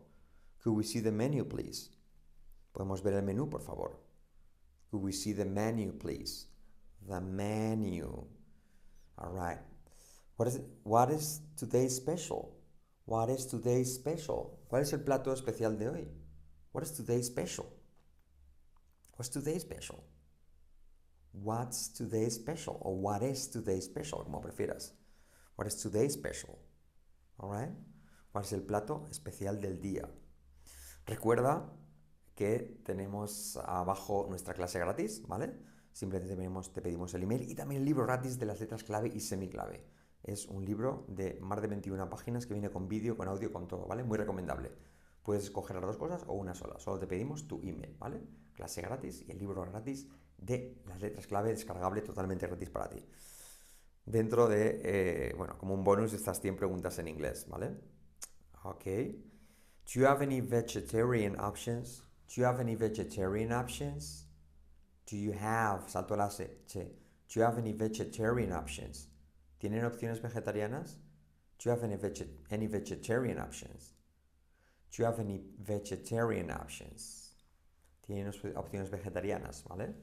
Could 0.64 0.78
we 0.78 0.84
see 0.84 1.00
the 1.00 1.12
menu, 1.12 1.46
please? 1.46 1.90
¿Podemos 2.74 3.02
ver 3.02 3.14
el 3.14 3.24
menú, 3.24 3.50
por 3.50 3.62
favor? 3.62 3.98
Could 4.92 5.04
we 5.04 5.12
see 5.12 5.34
the 5.34 5.46
menu, 5.46 5.92
please? 5.94 6.46
The 7.08 7.20
menu. 7.20 8.28
All 9.18 9.32
right. 9.32 9.60
What 10.36 10.48
is, 10.50 10.56
it? 10.58 10.66
what 10.84 11.10
is 11.10 11.42
today's 11.56 11.96
special? 11.96 12.56
What 13.06 13.30
is 13.30 13.46
today's 13.46 13.94
special? 13.94 14.60
¿Cuál 14.70 14.82
es 14.82 14.94
el 14.94 15.00
plato 15.00 15.32
especial 15.34 15.78
de 15.80 15.90
hoy? 15.90 16.08
What 16.74 16.84
is 16.84 16.92
today's 16.92 17.28
special? 17.28 17.68
What's 19.16 19.30
today's 19.30 19.62
special? 19.62 20.04
What's 21.32 21.88
today's 21.90 22.34
special? 22.34 22.82
O 22.82 22.94
what 22.94 23.22
is 23.22 23.48
today's 23.48 23.86
special, 23.86 24.24
como 24.24 24.42
prefieras. 24.42 24.94
What 25.56 25.68
is 25.68 25.76
today's 25.76 26.14
special? 26.14 26.58
Alright? 27.40 27.70
¿Cuál 28.32 28.44
es 28.44 28.54
el 28.54 28.64
plato 28.64 29.08
especial 29.12 29.62
del 29.62 29.80
día? 29.80 30.10
Recuerda 31.06 31.72
que 32.34 32.82
tenemos 32.84 33.58
abajo 33.58 34.26
nuestra 34.28 34.56
clase 34.56 34.80
gratis, 34.80 35.22
¿vale? 35.28 35.54
Simplemente 35.92 36.36
te 36.36 36.82
pedimos, 36.82 37.14
el 37.14 37.22
email 37.22 37.52
y 37.52 37.54
también 37.54 37.82
el 37.82 37.86
libro 37.86 38.04
gratis 38.08 38.40
de 38.40 38.48
las 38.48 38.60
letras 38.60 38.84
clave 38.84 39.12
y 39.14 39.20
semiclave. 39.20 39.86
Es 40.24 40.48
un 40.48 40.66
libro 40.66 41.06
de 41.08 41.38
más 41.40 41.62
de 41.62 41.68
21 41.68 42.10
páginas 42.10 42.48
que 42.48 42.56
viene 42.56 42.72
con 42.72 42.88
vídeo, 42.88 43.16
con 43.16 43.28
audio, 43.28 43.54
con 43.54 43.68
todo, 43.68 43.86
¿vale? 43.86 44.04
Muy 44.04 44.18
recomendable. 44.18 44.72
Puedes 45.24 45.46
escoger 45.46 45.78
las 45.78 45.86
dos 45.86 45.98
cosas 45.98 46.24
o 46.28 46.34
una 46.34 46.54
sola. 46.54 46.80
Solo 46.80 47.00
te 47.00 47.08
pedimos 47.08 47.48
tu 47.48 47.62
email, 47.62 47.96
¿vale? 47.98 48.22
Clase 48.54 48.82
gratis 48.82 49.24
y 49.28 49.32
el 49.32 49.40
libro 49.40 49.62
gratis 49.64 50.08
de 50.38 50.82
las 50.86 51.02
letras 51.02 51.28
clave 51.28 51.50
descargable 51.50 52.02
totalmente 52.02 52.46
gratis 52.46 52.70
para 52.70 52.90
ti. 52.90 53.06
Dentro 54.06 54.50
de, 54.50 54.82
eh, 54.84 55.34
bueno, 55.38 55.58
como 55.58 55.74
un 55.74 55.84
bonus 55.84 56.14
estas 56.14 56.42
100 56.42 56.58
preguntas 56.58 57.00
en 57.00 57.08
inglés, 57.08 57.48
¿vale? 57.48 57.72
Ok. 58.64 58.84
Do 58.86 60.00
you 60.00 60.06
have 60.06 60.22
any 60.22 60.42
vegetarian 60.42 61.40
options? 61.40 62.04
Do 62.28 62.42
you 62.42 62.46
have 62.46 62.60
any 62.60 62.76
vegetarian 62.76 63.52
options? 63.54 64.28
Do 65.10 65.18
you 65.18 65.34
have, 65.34 65.90
salto 65.90 66.16
la. 66.16 66.28
Do 66.28 67.40
you 67.40 67.44
have 67.44 67.58
any 67.58 67.74
vegetarian 67.74 68.52
options? 68.52 69.10
¿Tienen 69.58 69.86
opciones 69.86 70.22
vegetarianas? 70.22 70.98
Do 71.58 71.64
you 71.66 71.72
have 71.72 71.84
any, 71.84 71.98
any 72.50 72.68
vegetarian 72.68 73.40
options? 73.40 73.94
Do 74.94 75.02
you 75.02 75.06
have 75.06 75.20
any 75.20 75.42
vegetarian 75.58 76.52
options? 76.52 77.34
Tienen 78.06 78.32
opciones 78.56 78.92
vegetarianas, 78.92 79.64
¿vale? 79.64 79.96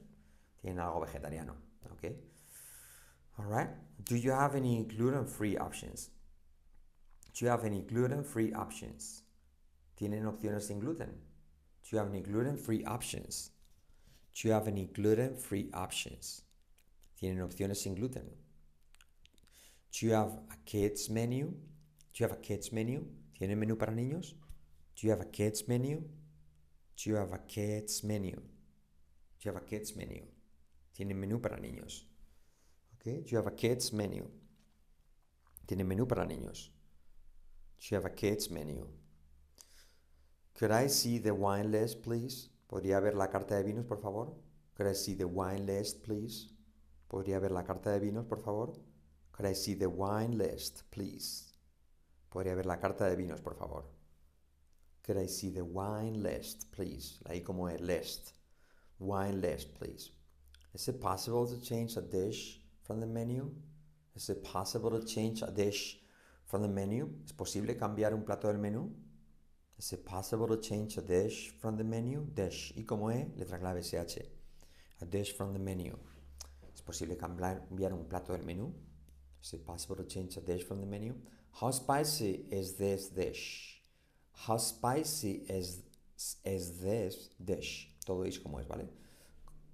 Tienen 0.61 0.79
algo 0.79 0.99
vegetariano, 0.99 1.55
¿ok? 1.91 2.11
Alright. 3.39 3.69
Do 4.03 4.17
you 4.17 4.33
have 4.33 4.55
any 4.55 4.83
gluten-free 4.83 5.57
options? 5.57 6.09
Do 7.33 7.45
you 7.45 7.51
have 7.51 7.63
any 7.63 7.81
gluten-free 7.81 8.53
options? 8.53 9.23
¿Tienen 9.95 10.25
opciones 10.25 10.67
sin 10.67 10.79
gluten? 10.79 11.09
Do 11.83 11.89
you 11.95 11.97
have 11.99 12.09
any 12.09 12.21
gluten-free 12.21 12.83
options? 12.83 13.51
Do 14.33 14.49
you 14.49 14.53
have 14.53 14.67
any 14.67 14.87
gluten-free 14.87 15.69
options? 15.73 16.41
¿Tienen 17.17 17.41
opciones 17.41 17.77
sin 17.77 17.95
gluten? 17.95 18.29
Do 19.91 20.05
you 20.05 20.13
have 20.13 20.33
a 20.51 20.57
kids 20.65 21.09
menu? 21.09 21.51
Do 22.13 22.15
you 22.15 22.25
have 22.25 22.33
a 22.33 22.41
kids 22.41 22.73
menu? 22.73 23.05
¿Tienen 23.39 23.57
menú 23.57 23.77
para 23.77 23.93
niños? 23.93 24.35
Do 25.01 25.07
you 25.07 25.13
have 25.13 25.21
a 25.21 25.31
kids 25.31 25.67
menu? 25.67 26.03
Do 26.95 27.09
you 27.09 27.15
have 27.15 27.33
a 27.33 27.39
kids 27.39 28.03
menu? 28.03 28.35
Do 28.35 29.41
you 29.41 29.51
have 29.51 29.59
a 29.59 29.65
kids 29.65 29.95
menu? 29.95 30.21
Tienen 30.95 31.19
menú 31.19 31.41
para 31.41 31.57
niños. 31.57 32.03
Okay? 32.93 33.21
Do 33.21 33.31
you 33.31 33.37
have 33.37 33.47
a 33.47 33.55
kids 33.55 33.91
menu? 33.91 34.29
Tienen 35.65 35.87
menú 35.87 36.07
para 36.07 36.23
niños. 36.23 36.69
Do 37.79 37.87
you 37.89 37.95
have 37.97 38.05
a 38.05 38.11
kids 38.11 38.51
menu? 38.51 38.85
Could 40.53 40.69
I 40.69 40.85
see 40.85 41.17
the 41.17 41.33
wine 41.33 41.71
list, 41.71 42.03
please? 42.03 42.49
¿Podría 42.69 43.01
ver 43.01 43.15
la 43.15 43.27
carta 43.27 43.55
de 43.55 43.63
vinos, 43.63 43.85
por 43.85 43.99
favor? 43.99 44.35
Could 44.75 44.87
I 44.87 44.93
see 44.93 45.15
the 45.15 45.25
wine 45.25 45.65
list, 45.65 46.03
please? 46.03 46.53
¿Podría 47.09 47.39
ver 47.39 47.49
la 47.49 47.63
carta 47.63 47.89
de 47.89 47.99
vinos, 47.99 48.27
por 48.27 48.39
favor? 48.39 48.73
Could 49.31 49.49
I 49.49 49.55
see 49.55 49.73
the 49.73 49.87
wine 49.87 50.37
list, 50.37 50.83
please? 50.91 51.55
¿Podría 52.29 52.53
ver 52.53 52.67
la 52.67 52.77
carta 52.79 53.09
de 53.09 53.15
vinos, 53.15 53.41
por 53.41 53.55
favor? 53.55 54.00
Could 55.03 55.17
I 55.17 55.25
see 55.25 55.49
the 55.49 55.65
wine 55.65 56.21
list, 56.21 56.71
please? 56.71 57.19
Ahí 57.29 57.43
como 57.43 57.67
es 57.67 57.81
list. 57.81 58.33
Wine 58.99 59.41
list, 59.41 59.73
please. 59.75 60.11
Is 60.73 60.87
it 60.87 61.01
possible 61.01 61.47
to 61.47 61.59
change 61.59 61.97
a 61.97 62.01
dish 62.01 62.59
from 62.83 62.99
the 62.99 63.07
menu? 63.07 63.51
Is 64.15 64.29
it 64.29 64.43
possible 64.43 64.91
to 64.91 65.05
change 65.05 65.41
a 65.41 65.51
dish 65.51 65.97
from 66.45 66.61
the 66.61 66.67
menu? 66.67 67.09
¿Es 67.25 67.31
posible 67.31 67.75
cambiar 67.75 68.13
un 68.13 68.23
plato 68.23 68.47
del 68.47 68.57
menú? 68.57 68.91
Is 69.77 69.93
it 69.93 70.05
possible 70.05 70.47
to 70.47 70.57
change 70.57 70.97
a 70.97 71.01
dish 71.01 71.49
from 71.59 71.77
the 71.77 71.83
menu? 71.83 72.27
Dish. 72.35 72.73
¿Y 72.77 72.83
cómo 72.83 73.09
es? 73.09 73.27
Letra 73.35 73.59
clave 73.59 73.81
SH. 73.81 74.21
A 75.01 75.05
dish 75.05 75.35
from 75.35 75.53
the 75.53 75.59
menu. 75.59 75.97
¿Es 76.73 76.81
posible 76.81 77.17
cambiar 77.17 77.93
un 77.93 78.05
plato 78.07 78.33
del 78.33 78.43
menú? 78.43 78.71
Is 79.41 79.53
it 79.53 79.65
possible 79.65 79.95
to 79.95 80.03
change 80.03 80.37
a 80.37 80.41
dish 80.41 80.63
from 80.63 80.79
the 80.79 80.85
menu? 80.85 81.15
How 81.53 81.71
spicy 81.71 82.45
is 82.51 82.75
this 82.75 83.09
dish? 83.09 83.70
How 84.33 84.57
spicy 84.57 85.43
is, 85.47 85.83
is 86.43 86.79
this 86.79 87.29
dish? 87.43 87.93
Todo 88.05 88.23
es 88.23 88.39
como 88.39 88.59
es, 88.59 88.67
¿vale? 88.67 88.89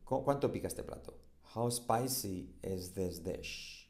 ¿Cuánto 0.05 0.51
pica 0.51 0.67
este 0.67 0.83
plato? 0.83 1.13
How 1.55 1.69
spicy 1.69 2.49
is 2.63 2.91
this 2.93 3.19
dish? 3.19 3.89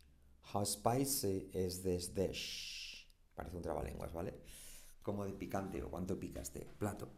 How 0.53 0.63
spicy 0.63 1.49
is 1.53 1.83
this 1.83 2.07
dish? 2.07 3.07
Parece 3.35 3.55
un 3.55 3.61
trabalenguas, 3.61 4.13
¿vale? 4.13 4.33
Como 5.03 5.25
de 5.25 5.33
picante 5.33 5.81
o 5.83 5.89
cuánto 5.89 6.19
pica 6.19 6.41
este 6.41 6.65
plato. 6.77 7.09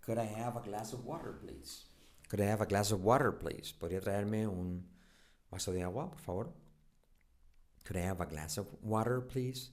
Could 0.00 0.18
I 0.18 0.26
have 0.26 0.56
a 0.56 0.60
glass 0.60 0.92
of 0.92 1.04
water, 1.04 1.32
please? 1.32 1.86
Could 2.28 2.40
I 2.40 2.46
have 2.46 2.60
a 2.60 2.66
glass 2.66 2.92
of 2.92 3.02
water, 3.02 3.32
please? 3.32 3.72
¿Podría 3.72 4.00
traerme 4.00 4.46
un 4.46 4.86
vaso 5.50 5.72
de 5.72 5.82
agua, 5.82 6.10
por 6.10 6.20
favor? 6.20 6.52
Could 7.84 7.96
I 7.96 8.06
have 8.06 8.20
a 8.20 8.26
glass 8.26 8.58
of 8.58 8.66
water, 8.82 9.20
please? 9.20 9.70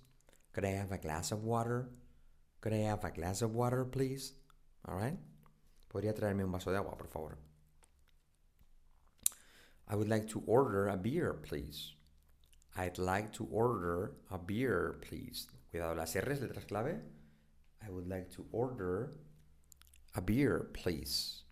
Could 0.54 0.66
I 0.66 0.72
have 0.72 0.92
a 0.92 0.98
glass 0.98 1.32
of 1.32 1.44
water? 1.44 1.90
Could 2.62 2.74
I 2.74 2.78
have 2.78 3.04
a 3.04 3.12
glass 3.12 3.42
of 3.42 3.56
water, 3.56 3.84
please? 3.86 4.34
All 4.88 4.96
right. 4.96 5.18
¿Podría 5.92 6.14
traerme 6.14 6.44
un 6.44 6.52
vaso 6.52 6.72
de 6.72 6.78
agua, 6.78 6.96
por 6.96 7.08
favor? 7.08 7.38
I 9.88 9.96
would 9.96 10.08
like 10.08 10.28
to 10.30 10.44
order 10.46 10.88
a 10.88 10.96
beer, 10.96 11.34
please. 11.34 11.96
I'd 12.78 12.98
like 12.98 13.34
to 13.34 13.48
order 13.52 14.14
a 14.30 14.38
beer, 14.38 15.00
please. 15.02 15.48
Cuidado, 15.72 15.96
las 15.96 16.16
R's, 16.16 16.40
letras 16.40 16.66
clave. 16.66 17.00
I 17.86 17.90
would 17.90 18.08
like 18.08 18.30
to 18.36 18.46
order 18.52 19.12
a 20.16 20.22
beer, 20.22 20.70
please. 20.74 21.44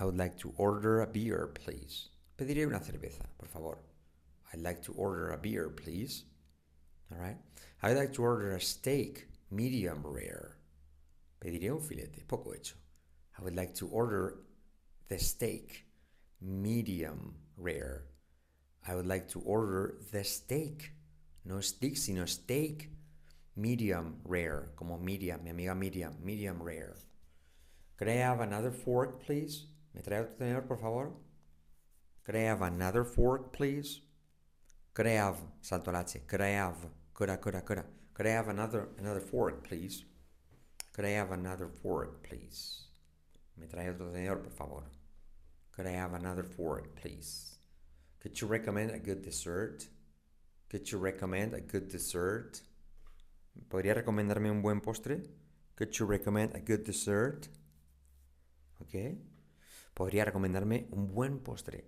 I 0.00 0.04
would 0.04 0.18
like 0.18 0.36
to 0.38 0.52
order 0.58 1.00
a 1.00 1.06
beer, 1.06 1.50
please. 1.54 2.08
Pediré 2.36 2.66
una 2.66 2.80
cerveza, 2.80 3.24
por 3.38 3.48
favor. 3.48 3.78
I'd 4.52 4.60
like 4.60 4.82
to 4.82 4.92
order 4.92 5.30
a 5.30 5.38
beer, 5.38 5.70
please. 5.70 6.24
All 7.12 7.18
right. 7.18 7.36
I'd 7.82 7.96
like 7.96 8.12
to 8.14 8.22
order 8.22 8.54
a 8.54 8.60
steak, 8.60 9.28
medium 9.50 10.02
rare. 10.04 10.56
Pediré 11.40 11.70
un 11.70 11.80
filete, 11.80 12.26
poco 12.26 12.52
hecho. 12.52 12.76
I 13.38 13.42
would 13.42 13.54
like 13.54 13.74
to 13.74 13.86
order 13.88 14.40
the 15.08 15.18
steak, 15.18 15.86
medium 16.40 17.34
rare. 17.56 18.04
I 18.86 18.94
would 18.94 19.06
like 19.06 19.28
to 19.28 19.40
order 19.40 19.98
the 20.12 20.24
steak. 20.24 20.92
No 21.44 21.60
stick, 21.60 21.96
sino 21.96 22.24
steak. 22.24 22.90
Medium 23.56 24.16
rare. 24.24 24.70
Como 24.76 24.98
Miriam, 24.98 25.42
mi 25.42 25.50
amiga 25.50 25.74
Miriam. 25.74 26.14
Medium 26.22 26.62
rare. 26.62 26.96
Could 27.96 28.08
I 28.08 28.16
have 28.16 28.40
another 28.40 28.70
fork, 28.70 29.24
please? 29.24 29.66
¿Me 29.94 30.02
trae 30.02 30.20
otro 30.20 30.34
tenedor, 30.38 30.66
por 30.66 30.78
favor? 30.78 31.12
Could 32.24 32.36
I 32.36 32.40
have 32.40 32.62
another 32.62 33.04
fork, 33.04 33.52
please? 33.52 34.00
Could 34.94 35.06
I 35.06 35.12
have, 35.12 35.36
salto 35.60 35.92
H, 35.96 36.26
could 36.26 36.40
I 36.40 36.48
have, 36.48 36.76
could 37.14 37.30
I, 37.30 37.36
could 37.36 37.82
could 38.18 38.26
I 38.26 38.30
have 38.30 38.48
another, 38.48 38.88
another 38.98 39.20
fork, 39.20 39.62
please? 39.62 40.02
Could 40.92 41.04
I 41.04 41.10
have 41.10 41.30
another 41.30 41.68
fork, 41.68 42.28
please? 42.28 42.88
¿Me 43.56 43.68
trae 43.68 43.88
otro 43.88 44.10
tenedor, 44.10 44.42
por 44.42 44.50
favor? 44.50 44.82
Could 45.70 45.86
I 45.86 45.92
have 45.92 46.14
another 46.14 46.42
fork, 46.42 47.00
please? 47.00 47.58
Could 48.18 48.40
you 48.40 48.48
recommend 48.48 48.90
a 48.90 48.98
good 48.98 49.22
dessert? 49.22 49.86
Could 50.68 50.90
you 50.90 50.98
recommend 50.98 51.54
a 51.54 51.60
good 51.60 51.88
dessert? 51.88 52.60
¿Podría 53.70 53.94
recomendarme 53.94 54.50
un 54.50 54.62
buen 54.62 54.80
postre? 54.80 55.22
Could 55.76 55.96
you 55.96 56.04
recommend 56.04 56.56
a 56.56 56.60
good 56.60 56.84
dessert? 56.84 57.46
¿Ok? 58.80 59.16
¿Podría 59.94 60.24
recomendarme 60.24 60.88
un 60.90 61.06
buen 61.06 61.38
postre? 61.38 61.84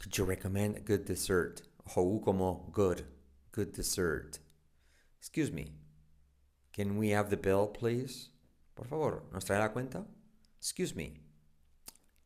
Could 0.00 0.16
you 0.16 0.24
recommend 0.24 0.78
a 0.78 0.80
good 0.80 1.04
dessert? 1.04 1.60
Ojo, 1.86 2.22
como 2.22 2.70
good. 2.72 3.02
Good 3.52 3.74
dessert. 3.74 4.38
Excuse 5.24 5.50
me. 5.50 5.72
Can 6.74 6.98
we 6.98 7.08
have 7.08 7.30
the 7.30 7.38
bill, 7.38 7.66
please? 7.66 8.28
Por 8.74 8.86
favor, 8.86 9.22
¿nos 9.32 9.46
trae 9.46 9.58
la 9.58 9.70
cuenta? 9.70 10.04
Excuse 10.60 10.94
me. 10.94 11.14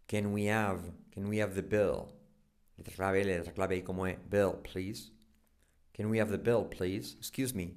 Can 0.09 0.33
we 0.33 0.47
have, 0.47 0.81
can 1.13 1.29
we 1.29 1.39
have 1.39 1.55
the 1.55 1.63
bill? 1.63 2.09
Letra 2.77 2.97
clave, 2.97 3.25
letra 3.25 3.55
clave 3.55 3.85
como 3.85 4.05
es. 4.07 4.17
Bill, 4.29 4.55
please. 4.65 5.13
Can 5.95 6.11
we 6.11 6.19
have 6.19 6.31
the 6.31 6.39
bill, 6.39 6.65
please? 6.65 7.15
Excuse 7.21 7.55
me. 7.55 7.77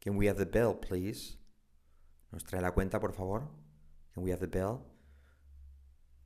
Can 0.00 0.16
we 0.16 0.26
have 0.26 0.38
the 0.38 0.46
bill, 0.46 0.74
please? 0.74 1.38
¿Nos 2.32 2.44
trae 2.44 2.62
la 2.62 2.70
cuenta, 2.70 3.00
por 3.00 3.12
favor? 3.12 3.48
Can 4.14 4.22
we 4.22 4.30
have 4.30 4.38
the 4.38 4.46
bill? 4.46 4.82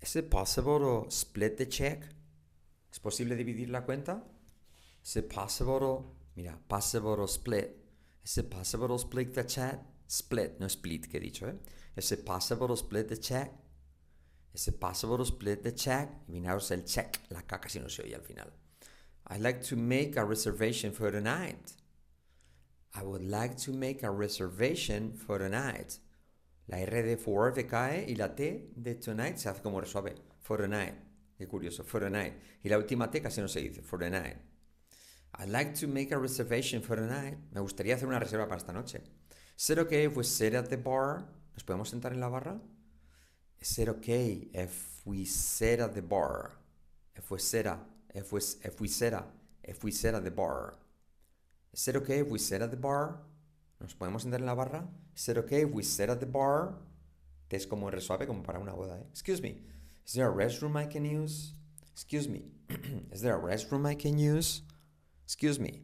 Is 0.02 0.14
it 0.14 0.30
possible 0.30 0.78
to 0.78 1.10
split 1.10 1.56
the 1.56 1.64
check? 1.64 2.04
¿Es 2.92 2.98
posible 2.98 3.34
dividir 3.34 3.70
la 3.70 3.80
cuenta? 3.80 4.22
Is 5.02 5.16
it 5.16 5.30
possible 5.30 5.80
to, 5.80 6.04
mira, 6.36 6.58
possible 6.68 7.16
to 7.16 7.26
split? 7.26 7.85
Is 8.26 8.38
it 8.38 8.50
possible 8.50 8.88
to 8.88 8.98
split 8.98 9.34
the 9.34 9.44
check? 9.44 9.78
Split, 10.08 10.58
no 10.58 10.66
split 10.66 11.08
que 11.08 11.20
he 11.20 11.30
dicho, 11.30 11.46
¿eh? 11.46 11.52
Is 11.96 12.10
it 12.10 12.26
possible 12.26 12.66
to 12.66 12.76
split 12.76 13.08
the 13.08 13.16
check? 13.16 13.52
Is 14.52 14.66
it 14.66 14.80
possible 14.80 15.16
to 15.18 15.24
split 15.24 15.62
the 15.62 15.70
check? 15.70 16.08
Imaginaos 16.28 16.72
el 16.72 16.82
check, 16.82 17.20
la 17.30 17.42
K 17.42 17.58
casi 17.58 17.78
no 17.78 17.86
se 17.86 18.02
oye 18.02 18.14
al 18.14 18.22
final. 18.22 18.50
I'd 19.28 19.40
like 19.40 19.62
to 19.66 19.76
make 19.76 20.16
a 20.16 20.24
reservation 20.24 20.90
for 20.90 21.12
tonight. 21.12 21.74
I 22.94 23.04
would 23.04 23.24
like 23.24 23.56
to 23.58 23.72
make 23.72 24.02
a 24.02 24.10
reservation 24.10 25.12
for 25.12 25.38
tonight. 25.38 25.96
La 26.68 26.78
R 26.78 27.02
de 27.02 27.16
for 27.16 27.52
cae 27.52 28.06
y 28.08 28.16
la 28.18 28.34
T 28.34 28.70
de 28.74 28.94
tonight 28.94 29.38
se 29.38 29.50
hace 29.50 29.62
como 29.62 29.80
resuave. 29.80 30.16
For 30.40 30.56
tonight. 30.56 30.94
Qué 31.38 31.46
curioso. 31.46 31.84
For 31.84 32.00
tonight. 32.00 32.32
Y 32.64 32.70
la 32.70 32.78
última 32.78 33.08
T 33.08 33.20
casi 33.20 33.40
no 33.40 33.46
se 33.46 33.60
dice. 33.60 33.82
For 33.82 34.00
tonight. 34.00 34.36
I'd 35.34 35.48
like 35.48 35.74
to 35.76 35.86
make 35.86 36.12
a 36.12 36.18
reservation 36.18 36.80
for 36.80 36.96
tonight. 36.96 37.36
Me 37.52 37.60
gustaría 37.60 37.94
hacer 37.94 38.08
una 38.08 38.18
reserva 38.18 38.46
para 38.46 38.56
esta 38.56 38.72
noche. 38.72 39.02
Is 39.58 39.70
it 39.70 39.78
okay 39.78 40.04
if 40.04 40.16
we 40.16 40.24
sit 40.24 40.54
at 40.54 40.68
the 40.68 40.76
bar? 40.76 41.24
¿Nos 41.54 41.62
podemos 41.64 41.88
sentar 41.88 42.12
en 42.12 42.20
la 42.20 42.28
barra? 42.28 42.58
Is 43.60 43.78
it 43.78 43.88
okay 43.88 44.48
if 44.52 45.00
we 45.04 45.24
sit 45.24 45.80
at 45.80 45.94
the 45.94 46.02
bar? 46.02 46.52
If 47.14 47.30
we 47.30 47.38
sit 47.38 47.66
at, 47.66 47.78
if 48.14 48.32
we, 48.32 48.40
if 48.62 48.80
we 48.80 48.88
sit 48.88 49.12
at, 49.12 49.26
if 49.64 49.82
we 49.82 49.90
sit 49.90 50.14
at 50.14 50.24
the 50.24 50.30
bar. 50.30 50.74
Is 51.72 51.88
it 51.88 51.96
okay 51.96 52.20
if 52.20 52.28
we 52.28 52.38
sit 52.38 52.62
at 52.62 52.70
the 52.70 52.76
bar? 52.76 53.18
¿Nos 53.80 53.94
podemos 53.94 54.22
sentar 54.22 54.40
en 54.40 54.46
la 54.46 54.54
barra? 54.54 54.86
Is 55.14 55.28
it 55.28 55.38
okay 55.38 55.62
if 55.62 55.70
we 55.70 55.82
sit 55.82 56.08
at 56.08 56.20
the 56.20 56.26
bar? 56.26 56.74
Es 57.50 57.66
como 57.66 57.90
resuave 57.90 58.26
como 58.26 58.42
para 58.42 58.58
una 58.58 58.72
boda, 58.72 58.98
¿eh? 58.98 59.06
Excuse 59.10 59.40
me. 59.40 59.62
Is 60.06 60.14
there 60.14 60.28
a 60.28 60.32
restroom 60.32 60.76
I 60.76 60.86
can 60.86 61.04
use? 61.04 61.52
Excuse 61.92 62.28
me. 62.28 62.42
Is 63.12 63.22
there 63.22 63.36
a 63.36 63.40
restroom 63.40 63.86
I 63.86 63.94
can 63.94 64.18
use? 64.18 64.62
Excuse 65.26 65.58
me. 65.58 65.82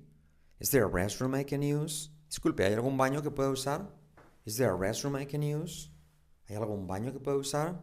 Is 0.61 0.71
there 0.71 0.87
a 0.87 0.89
restroom 0.89 1.35
I 1.35 1.43
can 1.43 1.63
use? 1.63 2.11
Disculpe, 2.31 2.61
¿hay 2.65 2.77
algún 2.77 2.97
baño 2.97 3.21
que 3.21 3.31
pueda 3.33 3.51
usar? 3.51 3.89
Is 4.47 4.57
there 4.57 4.73
a 4.73 4.79
restroom 4.79 5.17
I 5.17 5.25
can 5.25 5.43
use? 5.43 5.89
¿Hay 6.49 6.55
algún 6.55 6.87
baño 6.87 7.13
que 7.13 7.19
pueda 7.19 7.39
usar? 7.39 7.77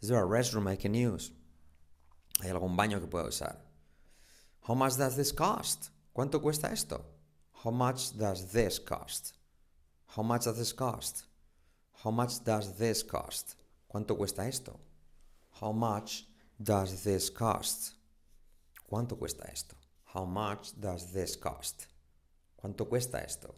Is 0.00 0.08
there 0.08 0.24
a 0.24 0.26
restroom 0.26 0.66
I 0.66 0.76
can 0.76 0.94
use? 0.94 1.30
¿Hay 2.42 2.48
algún 2.48 2.74
baño 2.74 3.00
que 3.00 3.06
pueda 3.06 3.26
usar? 3.26 3.56
How 4.62 4.74
much 4.74 4.96
does 4.96 5.14
this 5.14 5.30
cost? 5.30 5.90
¿Cuánto 6.16 6.40
cuesta 6.40 6.72
esto? 6.72 7.04
How 7.52 7.70
much 7.70 8.16
does 8.16 8.50
this 8.50 8.78
cost? 8.78 9.34
How 10.06 10.22
much 10.22 10.44
does 10.44 10.56
this 10.56 10.72
cost? 10.72 11.24
How 12.02 12.10
much 12.10 12.42
does 12.42 12.78
this 12.78 13.02
cost? 13.02 13.56
¿Cuánto 13.92 14.16
cuesta 14.16 14.48
esto? 14.48 14.80
How 15.60 15.72
much 15.72 16.24
does 16.62 17.04
this 17.04 17.28
cost? 17.28 17.92
¿Cuánto 18.90 19.18
cuesta 19.18 19.50
esto? 19.52 19.76
How 20.14 20.24
much 20.24 20.72
does 20.80 21.12
this 21.12 21.36
cost? 21.36 21.86
¿Cuánto 22.56 22.88
cuesta 22.88 23.22
esto? 23.22 23.54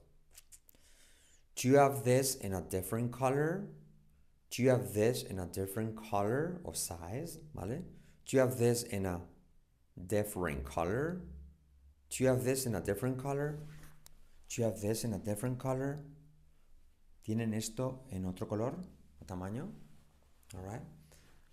Do 1.55 1.69
you 1.69 1.77
have 1.77 2.03
this 2.03 2.35
in 2.35 2.55
a 2.55 2.61
different 2.61 3.13
color? 3.13 3.69
Do 4.51 4.63
you 4.63 4.71
have 4.71 4.93
this 4.93 5.23
in 5.23 5.39
a 5.39 5.47
different 5.47 5.95
color 5.97 6.61
or 6.65 6.75
size? 6.75 7.39
¿Vale? 7.55 7.83
Do 8.27 8.37
you 8.37 8.41
have 8.41 8.59
this 8.59 8.83
in 8.83 9.07
a 9.07 9.21
different 10.07 10.65
color? 10.65 11.21
Do 12.11 12.25
you 12.25 12.29
have 12.31 12.43
this 12.43 12.67
in 12.67 12.75
a 12.75 12.81
different 12.81 13.19
color? 13.19 13.61
Do 14.49 14.61
you 14.61 14.65
have 14.65 14.81
this 14.81 15.05
in 15.05 15.15
a 15.15 15.19
different 15.19 15.59
color? 15.59 16.01
¿Tienen 17.25 17.55
esto 17.55 18.01
en 18.11 18.27
otro 18.27 18.47
color 18.47 18.75
o 19.21 19.25
tamaño? 19.25 19.69
Alright. 20.57 20.83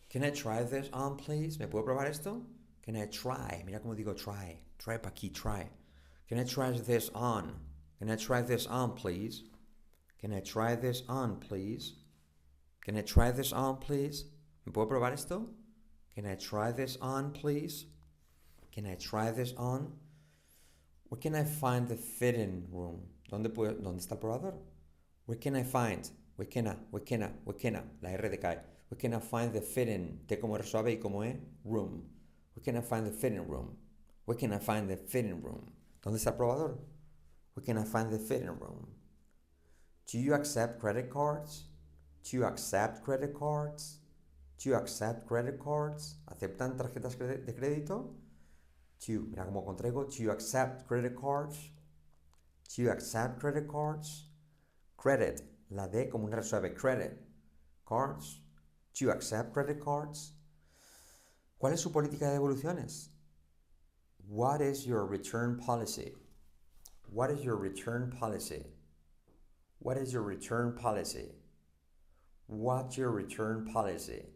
Can 0.10 0.24
I 0.24 0.32
try 0.32 0.64
this 0.64 0.90
on, 0.92 1.18
please? 1.18 1.60
¿Me 1.60 1.68
puedo 1.68 1.86
probar 1.86 2.08
esto? 2.08 2.42
Can 2.88 2.96
I 2.96 3.06
try? 3.08 3.64
Mira 3.66 3.82
cómo 3.82 3.98
digo 3.98 4.16
try. 4.16 4.58
Try 4.78 4.98
pa' 4.98 5.10
aquí, 5.10 5.34
try. 5.34 5.68
Can 6.30 6.40
I 6.40 6.46
try 6.46 6.72
this 6.72 7.12
on? 7.14 7.54
Can 8.00 8.10
I 8.10 8.16
try 8.16 8.42
this 8.42 8.66
on, 8.66 8.94
please? 8.94 9.44
Can 10.22 10.32
I 10.32 10.40
try 10.40 10.74
this 10.74 11.04
on, 11.10 11.36
please? 11.42 11.96
Can 12.82 12.96
I 12.96 13.02
try 13.02 13.32
this 13.32 13.52
on, 13.52 13.80
please? 13.80 14.24
¿Me 14.66 14.72
puedo 14.72 14.88
probar 14.88 15.12
esto? 15.12 15.50
Can 16.16 16.26
I 16.26 16.36
try 16.36 16.72
this 16.72 16.98
on, 17.02 17.34
please? 17.34 17.88
Can 18.72 18.86
I 18.86 18.96
try 18.96 19.32
this 19.32 19.54
on? 19.58 19.92
Where 21.10 21.20
can 21.20 21.36
I 21.36 21.44
find 21.44 21.90
the 21.90 21.98
fitting 21.98 22.68
room? 22.72 23.02
¿Dónde, 23.30 23.50
puedo, 23.54 23.74
¿Dónde 23.82 24.00
está 24.00 24.14
el 24.14 24.20
probador? 24.20 24.54
Where 25.26 25.38
can 25.38 25.58
I 25.58 25.64
find? 25.64 26.10
Where 26.38 26.48
can 26.48 26.70
I? 26.70 26.78
Where 26.92 27.04
can 27.04 27.24
I? 27.24 27.32
Where 27.44 27.58
can 27.58 27.76
I? 27.76 27.82
La 28.02 28.12
R 28.12 28.30
de 28.30 28.38
cae. 28.38 28.60
Where 28.88 28.98
can 28.98 29.14
I 29.14 29.20
find 29.20 29.52
the 29.52 29.60
fitting? 29.60 30.22
T 30.26 30.38
como 30.38 30.56
R 30.56 30.64
suave 30.64 30.92
y 30.92 31.00
como 31.02 31.24
E, 31.24 31.38
room. 31.66 32.17
Where 32.58 32.64
can 32.64 32.76
I 32.76 32.82
find 32.82 33.06
the 33.06 33.12
fitting 33.12 33.48
room? 33.48 33.78
Where 34.26 34.36
can 34.36 34.52
I 34.52 34.58
find 34.58 34.90
the 34.90 34.98
fitting 34.98 35.44
room? 35.44 35.74
¿Dónde 36.02 36.18
está 36.18 36.32
el 36.32 36.38
probador? 36.38 36.80
Where 37.54 37.64
can 37.64 37.78
I 37.78 37.84
find 37.84 38.12
the 38.12 38.18
fitting 38.18 38.48
room? 38.48 38.88
Do 40.08 40.18
you 40.18 40.34
accept 40.34 40.80
credit 40.80 41.12
cards? 41.12 41.66
Do 42.24 42.36
you 42.36 42.46
accept 42.46 43.04
credit 43.04 43.36
cards? 43.38 44.00
Do 44.58 44.70
you 44.70 44.76
accept 44.76 45.28
credit 45.28 45.60
cards? 45.60 46.16
¿Aceptan 46.32 46.76
tarjetas 46.76 47.16
de 47.46 47.54
crédito? 47.54 48.16
Do 49.06 49.12
you, 49.12 49.28
mira 49.30 49.46
cómo 49.46 49.64
contraigo. 49.64 50.10
Do 50.10 50.24
you 50.24 50.32
accept 50.32 50.88
credit 50.88 51.16
cards? 51.16 51.70
Do 52.76 52.82
you 52.82 52.90
accept 52.90 53.40
credit 53.40 53.68
cards? 53.68 54.32
Credit, 54.98 55.44
la 55.70 55.86
D 55.86 56.10
como 56.10 56.26
un 56.26 56.32
resuelve. 56.32 56.74
Credit. 56.74 57.22
Cards. 57.86 58.40
Do 58.96 59.06
you 59.06 59.12
accept 59.12 59.54
credit 59.54 59.80
cards? 59.80 60.32
¿Cuál 61.58 61.74
es 61.74 61.82
su 61.82 61.92
política 61.92 62.28
de 62.28 62.34
devoluciones? 62.34 63.10
What 64.30 64.62
is 64.62 64.86
your 64.86 65.06
return 65.06 65.58
policy? 65.58 66.14
What 67.10 67.32
is 67.32 67.44
your 67.44 67.56
return 67.56 68.12
policy? 68.12 68.64
What 69.80 69.98
is 69.98 70.14
your 70.14 70.22
return 70.22 70.76
policy? 70.76 71.32
What's 72.46 72.96
your 72.96 73.10
return 73.10 73.66
policy? 73.66 74.28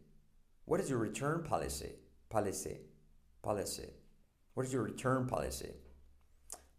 What 0.65 0.79
is 0.79 0.89
your 0.89 0.97
return 0.97 1.43
policy? 1.43 1.93
Policy. 2.29 2.79
Policy. 3.43 3.89
What 4.55 4.65
is 4.65 4.73
your 4.73 4.84
return 4.84 5.27
policy? 5.27 5.73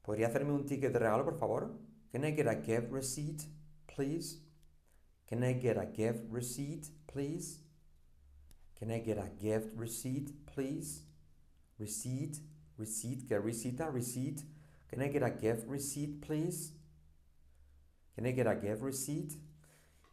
¿Podría 0.04 0.26
hacerme 0.26 0.52
un 0.52 0.66
ticket 0.66 0.92
de 0.92 0.98
regalo, 0.98 1.24
por 1.24 1.38
favor? 1.38 1.70
Can 2.10 2.24
I 2.24 2.32
get 2.32 2.48
a 2.48 2.56
gift 2.56 2.90
receipt, 2.90 3.46
please? 3.86 4.40
Can 5.28 5.44
I 5.44 5.52
get 5.52 5.76
a 5.76 5.86
gift 5.86 6.24
receipt, 6.28 6.90
please? 7.06 7.61
Can 8.82 8.90
I 8.90 8.98
get 8.98 9.16
a 9.16 9.30
gift 9.40 9.76
receipt, 9.76 10.32
please? 10.44 11.04
Receipt, 11.78 12.36
receipt, 12.76 13.28
que 13.28 13.38
recita, 13.38 13.88
receipt. 13.92 14.42
Can 14.88 15.00
I 15.02 15.08
get 15.08 15.22
a 15.22 15.30
gift 15.30 15.68
receipt, 15.68 16.20
please? 16.20 16.72
Can 18.16 18.26
I 18.26 18.32
get 18.32 18.48
a 18.48 18.56
gift 18.56 18.82
receipt? 18.82 19.38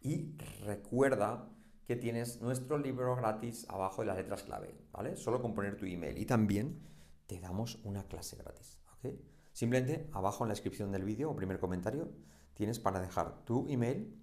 Y 0.04 0.38
recuerda 0.68 1.50
que 1.88 1.96
tienes 1.96 2.42
nuestro 2.42 2.78
libro 2.78 3.16
gratis 3.16 3.66
abajo 3.70 4.04
de 4.04 4.08
las 4.10 4.18
letras 4.18 4.44
clave, 4.44 4.76
¿vale? 4.92 5.16
Solo 5.16 5.42
con 5.42 5.56
poner 5.56 5.76
tu 5.76 5.88
email. 5.88 6.20
Y 6.20 6.28
también 6.28 6.80
te 7.26 7.40
damos 7.40 7.80
una 7.84 8.04
clase 8.04 8.36
gratis, 8.36 8.78
¿ok? 9.00 9.16
Simplemente 9.52 10.12
abajo 10.14 10.44
en 10.44 10.50
la 10.50 10.54
descripción 10.54 10.92
del 10.92 11.06
vídeo 11.06 11.32
o 11.32 11.36
primer 11.36 11.60
comentario 11.60 12.12
tienes 12.54 12.78
para 12.78 13.02
dejar 13.02 13.44
tu 13.46 13.68
email 13.68 14.16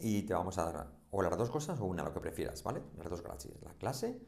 y 0.00 0.22
te 0.22 0.32
vamos 0.32 0.56
a 0.56 0.64
dar 0.64 1.03
o 1.16 1.22
las 1.22 1.38
dos 1.38 1.48
cosas 1.48 1.78
o 1.80 1.84
una, 1.84 2.02
lo 2.02 2.12
que 2.12 2.18
prefieras, 2.18 2.62
¿vale? 2.64 2.82
Las 2.98 3.08
dos 3.08 3.22
gratis, 3.22 3.52
la 3.62 3.72
clase 3.74 4.20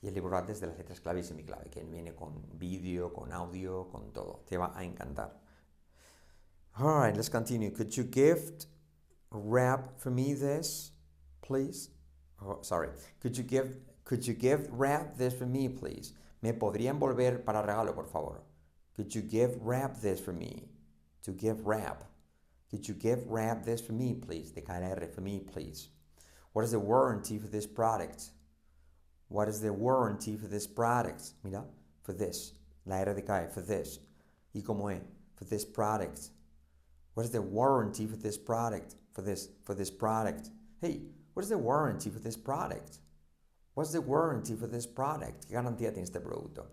y 0.00 0.08
el 0.08 0.14
libro 0.14 0.30
gratis 0.30 0.58
de 0.58 0.68
las 0.68 0.78
letras 0.78 1.00
clave 1.00 1.20
y 1.20 1.22
semiclave, 1.22 1.68
que 1.68 1.84
viene 1.84 2.14
con 2.14 2.58
vídeo, 2.58 3.12
con 3.12 3.30
audio, 3.30 3.88
con 3.88 4.10
todo. 4.10 4.42
Te 4.48 4.56
va 4.56 4.72
a 4.74 4.84
encantar. 4.84 5.38
Alright, 6.78 7.14
let's 7.14 7.28
continue. 7.28 7.70
Could 7.70 7.94
you 7.94 8.04
gift 8.04 8.68
wrap 9.30 9.98
for 9.98 10.10
me 10.10 10.34
this, 10.34 10.92
please? 11.42 11.90
Oh, 12.40 12.62
sorry. 12.62 12.88
Could 13.20 13.36
you 13.36 13.44
give 13.44 13.76
could 14.04 14.26
you 14.26 14.34
give 14.34 14.68
wrap 14.72 15.18
this 15.18 15.34
for 15.34 15.46
me, 15.46 15.68
please? 15.68 16.14
¿Me 16.40 16.54
podría 16.54 16.90
envolver 16.90 17.44
para 17.44 17.62
regalo, 17.62 17.94
por 17.94 18.06
favor? 18.06 18.40
Could 18.96 19.14
you 19.14 19.20
give 19.20 19.58
wrap 19.60 20.00
this 20.00 20.20
for 20.20 20.32
me? 20.32 20.68
To 21.24 21.32
give 21.32 21.66
wrap. 21.66 22.04
Could 22.70 22.88
you 22.88 22.94
give 22.94 23.26
wrap 23.28 23.64
this 23.64 23.82
for 23.82 23.92
me, 23.92 24.14
please? 24.14 24.52
De 24.52 24.62
KR 24.62 25.04
for 25.14 25.20
me, 25.20 25.40
please. 25.40 25.90
What 26.54 26.64
is 26.64 26.70
the 26.70 26.80
warranty 26.80 27.38
for 27.38 27.48
this 27.48 27.66
product? 27.66 28.30
What 29.28 29.48
is 29.48 29.60
the 29.60 29.72
warranty 29.72 30.36
for 30.36 30.46
this 30.46 30.66
product? 30.66 31.34
Mira, 31.42 31.64
for 32.02 32.14
this. 32.14 32.54
La 32.86 32.96
R 32.96 33.14
de 33.14 33.22
cae, 33.22 33.48
for 33.52 33.60
this. 33.60 33.98
Y 34.54 34.62
como 34.62 34.88
es, 34.88 35.02
for 35.36 35.44
this 35.44 35.66
product. 35.66 36.30
What 37.12 37.24
is 37.24 37.32
the 37.32 37.42
warranty 37.42 38.06
for 38.06 38.16
this 38.16 38.38
product? 38.38 38.94
For 39.12 39.20
this, 39.20 39.50
for 39.64 39.74
this 39.74 39.90
product. 39.90 40.48
Hey, 40.80 41.02
What 41.34 41.42
is 41.42 41.48
the 41.48 41.58
warranty 41.58 42.10
for 42.10 42.20
this 42.20 42.36
product? 42.36 42.98
What's 43.74 43.90
the 43.90 44.00
warranty 44.00 44.54
for 44.54 44.68
this 44.68 44.86
product? 44.86 45.46
¿Qué 45.48 45.54
garantía 45.54 45.92
tiene 45.92 46.04
este 46.04 46.20
producto? 46.20 46.66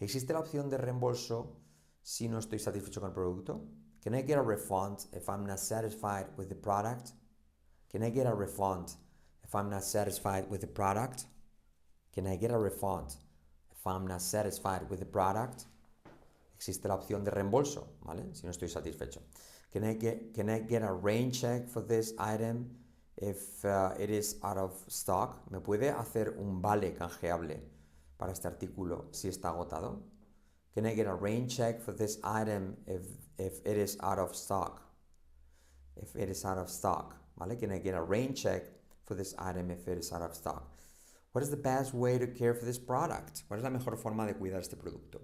¿Existe 0.00 0.32
la 0.32 0.40
opción 0.40 0.68
de 0.68 0.76
reembolso 0.76 1.54
si 2.02 2.26
no 2.26 2.38
estoy 2.38 2.58
satisfecho 2.58 3.00
con 3.00 3.10
el 3.10 3.14
producto? 3.14 3.60
Can 4.02 4.16
I 4.16 4.22
get 4.22 4.38
a 4.38 4.42
refund 4.42 5.06
if 5.12 5.28
I'm 5.28 5.46
not 5.46 5.60
satisfied 5.60 6.26
with 6.36 6.48
the 6.48 6.56
product? 6.56 7.12
Can 7.92 8.02
I 8.02 8.10
get 8.10 8.26
a 8.26 8.34
refund 8.34 8.96
if 9.48 9.54
I'm 9.54 9.70
not 9.70 9.82
satisfied 9.82 10.50
with 10.50 10.60
the 10.60 10.66
product? 10.66 11.24
Can 12.12 12.26
I 12.26 12.36
get 12.36 12.50
a 12.50 12.58
refund 12.58 13.14
if 13.72 13.86
I'm 13.86 14.06
not 14.06 14.20
satisfied 14.20 14.88
with 14.90 15.00
the 15.00 15.06
product? 15.06 15.64
Existe 16.54 16.86
la 16.88 16.96
opción 16.96 17.24
de 17.24 17.30
reembolso, 17.30 17.86
¿vale? 18.04 18.34
Si 18.34 18.44
no 18.44 18.50
estoy 18.50 18.68
satisfecho. 18.68 19.22
Can 19.72 19.84
I 19.84 19.94
get, 19.94 20.34
can 20.34 20.50
I 20.50 20.60
get 20.60 20.82
a 20.82 20.92
rain 20.92 21.30
check 21.30 21.68
for 21.68 21.80
this 21.80 22.12
item 22.18 22.68
if 23.16 23.64
uh, 23.64 23.94
it 23.98 24.10
is 24.10 24.36
out 24.42 24.58
of 24.58 24.72
stock? 24.88 25.50
¿Me 25.50 25.60
puede 25.60 25.90
hacer 25.90 26.34
un 26.38 26.60
vale 26.60 26.92
canjeable 26.92 27.62
para 28.18 28.32
este 28.32 28.48
artículo 28.48 29.06
si 29.12 29.28
está 29.28 29.50
agotado? 29.50 30.02
Can 30.74 30.84
I 30.86 30.94
get 30.94 31.06
a 31.06 31.14
rain 31.14 31.48
check 31.48 31.80
for 31.80 31.92
this 31.92 32.18
item 32.22 32.76
if, 32.86 33.02
if 33.38 33.60
it 33.64 33.78
is 33.78 33.96
out 34.02 34.18
of 34.18 34.34
stock? 34.34 34.82
If 35.96 36.16
it 36.16 36.28
is 36.28 36.44
out 36.44 36.58
of 36.58 36.68
stock, 36.68 37.14
¿vale? 37.36 37.56
Can 37.56 37.70
I 37.70 37.78
get 37.78 37.94
a 37.94 38.02
rain 38.02 38.34
check 38.34 38.77
for 39.08 39.14
this 39.14 39.34
item 39.38 39.70
if 39.70 39.88
it 39.88 39.98
is 39.98 40.12
out 40.12 40.22
of 40.22 40.34
stock? 40.34 40.78
What 41.32 41.42
is 41.42 41.50
the 41.50 41.56
best 41.56 41.94
way 41.94 42.18
to 42.18 42.26
care 42.26 42.54
for 42.54 42.66
this 42.66 42.78
product? 42.78 43.42
¿Cuál 43.48 43.58
es 43.58 43.64
la 43.64 43.70
mejor 43.70 43.96
forma 43.96 44.26
de 44.26 44.34
cuidar 44.34 44.60
este 44.60 44.76
producto? 44.76 45.20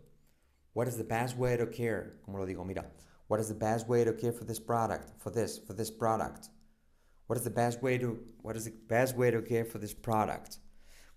What 0.72 0.88
is 0.88 0.96
the 0.96 1.04
best 1.04 1.36
way 1.36 1.56
to 1.56 1.66
care? 1.66 2.14
Como 2.24 2.38
lo 2.38 2.46
digo, 2.46 2.66
mira. 2.66 2.86
What 3.28 3.40
is 3.40 3.48
the 3.48 3.54
best 3.54 3.86
way 3.88 4.04
to 4.04 4.12
care 4.12 4.32
for 4.32 4.44
this 4.44 4.58
product? 4.58 5.12
For 5.18 5.30
this, 5.30 5.58
for 5.58 5.74
this 5.74 5.90
product. 5.90 6.48
What 7.26 7.38
is 7.38 7.44
the 7.44 7.50
best 7.50 7.82
way 7.82 7.98
to 7.98 8.18
what 8.42 8.56
is 8.56 8.64
the 8.64 8.74
best 8.88 9.16
way 9.16 9.30
to 9.30 9.42
care 9.42 9.64
for 9.64 9.78
this 9.78 9.94
product? 9.94 10.58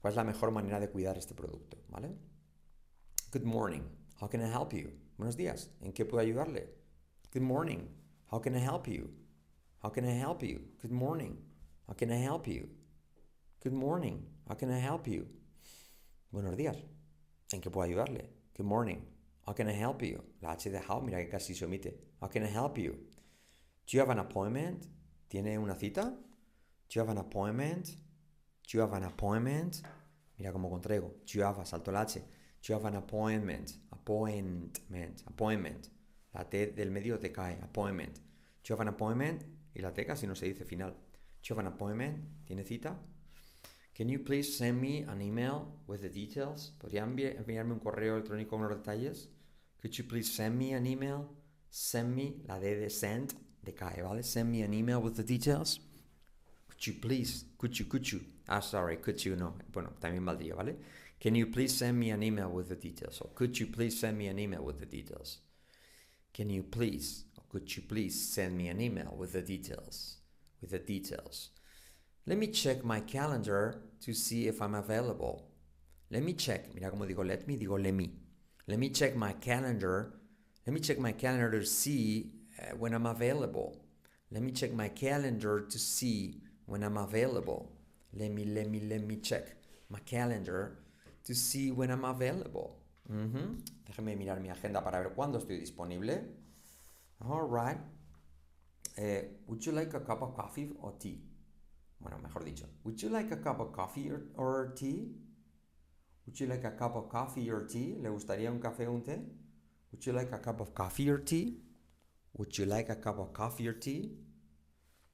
¿Cuál 0.01 0.12
es 0.12 0.17
la 0.17 0.23
mejor 0.23 0.51
manera 0.51 0.80
de 0.80 0.88
cuidar 0.88 1.17
este 1.17 1.34
producto? 1.36 1.77
¿Vale? 1.89 2.10
Good 3.32 3.43
morning. 3.45 3.84
How 4.19 4.27
can 4.27 4.41
I 4.41 4.47
help 4.47 4.73
you? 4.73 4.91
Buenos 5.17 5.36
días. 5.36 5.69
¿En 5.82 5.93
qué 5.93 6.06
puedo 6.06 6.23
ayudarle? 6.23 6.67
Good 7.32 7.43
morning. 7.43 7.88
How 8.32 8.39
can 8.39 8.56
I 8.56 8.60
help 8.60 8.88
you? 8.88 9.10
How 9.84 9.89
can 9.89 10.06
I 10.06 10.12
help 10.12 10.41
you? 10.43 10.62
Good 10.82 10.91
morning. 10.91 11.38
How 11.88 11.93
can 11.93 12.12
I 12.12 12.17
help 12.17 12.47
you? 12.47 12.67
Good 13.63 13.71
morning. 13.71 14.26
How 14.50 14.56
can 14.56 14.69
I 14.69 14.78
help 14.78 15.08
you? 15.08 15.26
Buenos 16.34 16.58
días. 16.58 16.76
¿En 17.54 17.62
qué 17.62 17.71
puedo 17.71 17.88
ayudarle? 17.88 18.30
Good 18.58 18.65
morning. 18.65 19.06
How 19.45 19.54
can 19.54 19.69
I 19.69 19.71
help 19.71 20.02
you? 20.02 20.21
La 20.41 20.52
H 20.52 20.69
de 20.69 20.80
how, 20.80 21.00
mira 21.00 21.23
que 21.23 21.30
casi 21.30 21.54
se 21.54 21.63
omite. 21.63 21.93
How 22.19 22.28
can 22.28 22.43
I 22.43 22.47
help 22.47 22.78
you? 22.78 22.91
Do 23.86 23.95
you 23.95 24.02
have 24.02 24.10
an 24.10 24.19
appointment? 24.19 24.86
¿Tiene 25.30 25.58
una 25.58 25.76
cita? 25.76 26.04
Do 26.04 26.89
you 26.89 27.00
have 27.00 27.10
an 27.10 27.19
appointment? 27.19 27.86
Do 27.86 28.78
you 28.78 28.82
have 28.82 28.93
an 28.93 29.06
appointment? 29.06 29.82
Mira 30.38 30.52
cómo 30.52 30.69
contraigo. 30.69 31.13
Do 31.26 31.39
you 31.39 31.45
have, 31.45 31.65
salto 31.65 31.93
la 31.93 32.02
H. 32.02 32.15
Do 32.15 32.23
you 32.67 32.76
have 32.76 32.86
an 32.86 32.97
appointment? 32.97 33.71
Appointment. 33.93 35.23
Appointment. 35.26 35.88
La 36.34 36.43
T 36.43 36.73
del 36.73 36.91
medio 36.91 37.17
te 37.17 37.32
cae. 37.32 37.58
Appointment. 37.63 38.15
Do 38.15 38.21
you 38.65 38.76
have 38.76 38.82
an 38.82 38.89
appointment? 38.89 39.45
Y 39.73 39.82
la 39.82 39.91
T 39.91 40.06
casi 40.06 40.28
no 40.28 40.34
se 40.34 40.47
dice 40.47 40.65
final. 40.65 40.93
You 41.47 41.55
have 41.55 41.65
an 41.65 41.71
appointment? 41.71 42.45
¿Tiene 42.45 42.65
cita? 42.65 42.93
Can 43.95 44.10
you 44.10 44.19
please 44.19 44.57
send 44.57 44.81
me 44.81 45.05
an 45.07 45.21
email 45.21 45.67
with 45.88 46.01
the 46.01 46.10
details? 46.10 46.73
¿Podría 46.77 47.03
enviarme 47.03 47.71
un 47.71 47.79
correo 47.79 48.17
electrónico 48.17 48.57
con 48.57 48.63
los 48.63 48.77
detalles? 48.77 49.29
Could 49.81 49.93
you 49.93 50.03
please 50.03 50.29
send 50.29 50.57
me 50.57 50.73
an 50.73 50.86
email? 50.86 51.29
Send 51.69 52.13
me, 52.15 52.41
la 52.47 52.60
D 52.60 52.75
de 52.75 52.89
send, 52.89 53.33
de 53.63 53.73
cae, 53.73 54.01
¿vale? 54.01 54.23
Send 54.23 54.51
me 54.51 54.63
an 54.63 54.73
email 54.73 55.01
with 55.01 55.15
the 55.15 55.23
details. 55.23 55.79
Could 56.67 56.86
you 56.86 56.93
please, 56.99 57.45
could 57.57 57.79
you, 57.79 57.86
could 57.86 58.12
you? 58.12 58.19
Ah, 58.49 58.60
sorry, 58.60 58.97
could 58.97 59.23
you, 59.23 59.38
no. 59.38 59.53
Bueno, 59.71 59.93
también 60.01 60.25
valdría, 60.25 60.53
¿vale? 60.53 60.75
Can 61.17 61.33
you 61.36 61.47
please 61.47 61.73
send 61.73 61.97
me 61.97 62.12
an 62.12 62.23
email 62.23 62.49
with 62.49 62.67
the 62.67 62.75
details? 62.75 63.21
Or 63.21 63.29
could 63.33 63.57
you 63.57 63.67
please 63.67 63.97
send 63.97 64.17
me 64.17 64.27
an 64.27 64.38
email 64.38 64.63
with 64.63 64.79
the 64.79 64.86
details? 64.86 65.39
Can 66.33 66.49
you 66.49 66.63
please, 66.63 67.23
or 67.38 67.43
could 67.49 67.73
you 67.73 67.83
please 67.88 68.13
send 68.13 68.57
me 68.57 68.67
an 68.67 68.81
email 68.81 69.15
with 69.17 69.31
the 69.31 69.41
details? 69.41 70.16
With 70.61 70.71
the 70.71 70.79
details. 70.79 71.51
Let 72.25 72.37
me 72.37 72.47
check 72.47 72.83
my 72.83 72.99
calendar 72.99 73.83
to 74.01 74.13
see 74.13 74.47
if 74.47 74.61
I'm 74.61 74.75
available. 74.75 75.47
Let 76.11 76.23
me 76.23 76.33
check. 76.33 76.73
Mira 76.73 76.89
como 76.89 77.05
digo 77.05 77.25
let 77.25 77.47
me, 77.47 77.57
digo 77.57 77.81
let 77.81 77.93
me. 77.93 78.11
Let 78.67 78.79
me 78.79 78.89
check 78.89 79.15
my 79.15 79.33
calendar. 79.33 80.13
Let 80.65 80.73
me 80.73 80.79
check 80.79 80.99
my 80.99 81.13
calendar 81.13 81.51
to 81.59 81.65
see 81.65 82.31
uh, 82.59 82.75
when 82.75 82.93
I'm 82.93 83.05
available. 83.05 83.81
Let 84.31 84.43
me 84.43 84.51
check 84.51 84.73
my 84.73 84.89
calendar 84.89 85.61
to 85.61 85.79
see 85.79 86.41
when 86.65 86.83
I'm 86.83 86.97
available. 86.97 87.71
Let 88.13 88.31
me, 88.31 88.43
let 88.45 88.69
me, 88.69 88.81
let 88.81 89.05
me 89.05 89.17
check 89.17 89.55
my 89.89 89.99
calendar 89.99 90.79
to 91.23 91.33
see 91.33 91.71
when 91.71 91.91
I'm 91.91 92.03
available. 92.03 92.75
Mm 93.09 93.31
-hmm. 93.31 93.47
Déjeme 93.85 94.15
mirar 94.15 94.39
mi 94.39 94.49
agenda 94.49 94.83
para 94.83 94.99
ver 94.99 95.13
cuándo 95.15 95.37
estoy 95.37 95.59
disponible. 95.59 96.15
All 97.19 97.47
right. 97.49 97.79
Uh, 98.97 99.21
would 99.45 99.63
you 99.63 99.71
like 99.71 99.93
a 99.93 99.99
cup 99.99 100.21
of 100.21 100.36
coffee 100.36 100.71
or 100.81 100.93
tea? 100.99 101.21
Bueno, 101.99 102.17
mejor 102.17 102.43
dicho. 102.43 102.65
Would 102.83 103.01
you 103.01 103.10
like 103.10 103.31
a 103.31 103.38
cup 103.38 103.60
of 103.60 103.71
coffee 103.71 104.10
or, 104.10 104.73
tea? 104.75 105.12
Would 106.25 106.39
you 106.39 106.47
like 106.47 106.63
a 106.63 106.71
cup 106.71 106.95
of 106.95 107.10
coffee 107.10 107.49
or 107.49 107.67
tea? 107.67 107.95
¿Le 107.99 108.10
gustaría 108.10 108.49
un 108.49 108.60
café 108.60 108.88
o 108.88 108.93
un 108.93 109.01
té? 109.01 109.19
Would 109.91 110.05
you 110.05 110.13
like 110.13 110.31
a 110.31 110.39
cup 110.39 110.62
of 110.62 110.73
coffee 110.73 111.10
or 111.10 111.19
tea? 111.19 111.62
Would 112.33 112.57
you 112.57 112.65
like 112.65 112.89
a 112.89 112.95
cup 112.95 113.19
of 113.19 113.33
coffee 113.33 113.67
or 113.67 113.73
tea? 113.73 114.17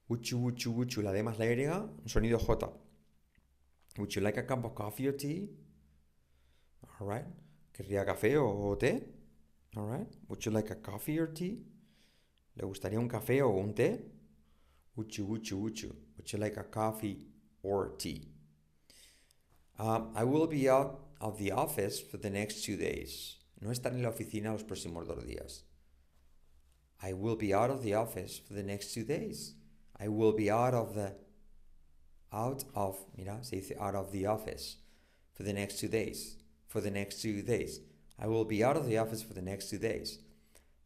Would 0.08 0.30
you, 0.30 0.38
would 0.38 0.62
you, 0.64 0.72
would 0.72 0.94
you. 0.94 1.02
La 1.02 1.12
D 1.12 1.22
más 1.22 1.38
la 1.38 1.46
Y, 1.46 1.66
un 1.66 2.08
sonido 2.08 2.38
J. 2.38 2.68
Would 3.98 4.14
you 4.14 4.22
like 4.22 4.36
a 4.38 4.42
cup 4.42 4.64
of 4.64 4.74
coffee 4.74 5.08
or 5.08 5.12
tea? 5.12 5.50
Alright. 7.00 7.26
¿Querría 7.72 8.04
café 8.04 8.36
o 8.36 8.76
té? 8.76 9.02
Alright. 9.76 10.08
Would 10.28 10.44
you 10.44 10.52
like 10.52 10.70
a 10.70 10.76
coffee 10.76 11.18
or 11.18 11.28
tea? 11.28 11.64
¿Le 12.56 12.66
gustaría 12.66 12.98
un 12.98 13.08
café 13.08 13.42
o 13.42 13.50
un 13.50 13.74
té? 13.74 13.98
You, 14.96 15.26
would 15.26 15.48
you. 15.48 15.58
Would 15.58 16.32
you 16.32 16.38
like 16.38 16.56
a 16.56 16.62
coffee 16.62 17.18
or 17.62 17.94
tea? 17.98 18.28
Um, 19.78 20.12
I 20.14 20.22
will 20.24 20.46
be 20.46 20.70
out 20.70 21.00
of 21.20 21.38
the 21.38 21.50
office 21.50 22.00
for 22.00 22.16
the 22.16 22.30
next 22.30 22.64
two 22.64 22.76
days. 22.76 23.36
No 23.60 23.70
estaré 23.70 23.94
en 23.94 24.02
la 24.02 24.10
oficina 24.10 24.52
los 24.52 24.62
próximos 24.62 25.06
dos 25.06 25.24
días. 25.24 25.62
I 27.02 27.12
will 27.12 27.36
be 27.36 27.52
out 27.52 27.70
of 27.70 27.82
the 27.82 27.94
office 27.94 28.38
for 28.38 28.54
the 28.54 28.62
next 28.62 28.94
two 28.94 29.04
days. 29.04 29.54
I 29.98 30.08
will 30.08 30.32
be 30.32 30.50
out 30.50 30.74
of 30.74 30.94
the 30.94 31.14
out 32.32 32.64
of 32.74 32.96
mira 33.16 33.38
se 33.42 33.56
dice 33.56 33.72
out 33.80 33.94
of 33.94 34.12
the 34.12 34.26
office 34.26 34.76
for 35.32 35.42
the 35.42 35.52
next 35.52 35.80
two 35.80 35.88
days. 35.88 36.36
For 36.68 36.80
the 36.80 36.90
next 36.90 37.20
two 37.20 37.42
days. 37.42 37.80
I 38.18 38.28
will 38.28 38.44
be 38.44 38.62
out 38.62 38.76
of 38.76 38.86
the 38.86 38.98
office 38.98 39.22
for 39.22 39.34
the 39.34 39.42
next 39.42 39.70
two 39.70 39.78
days. 39.78 40.18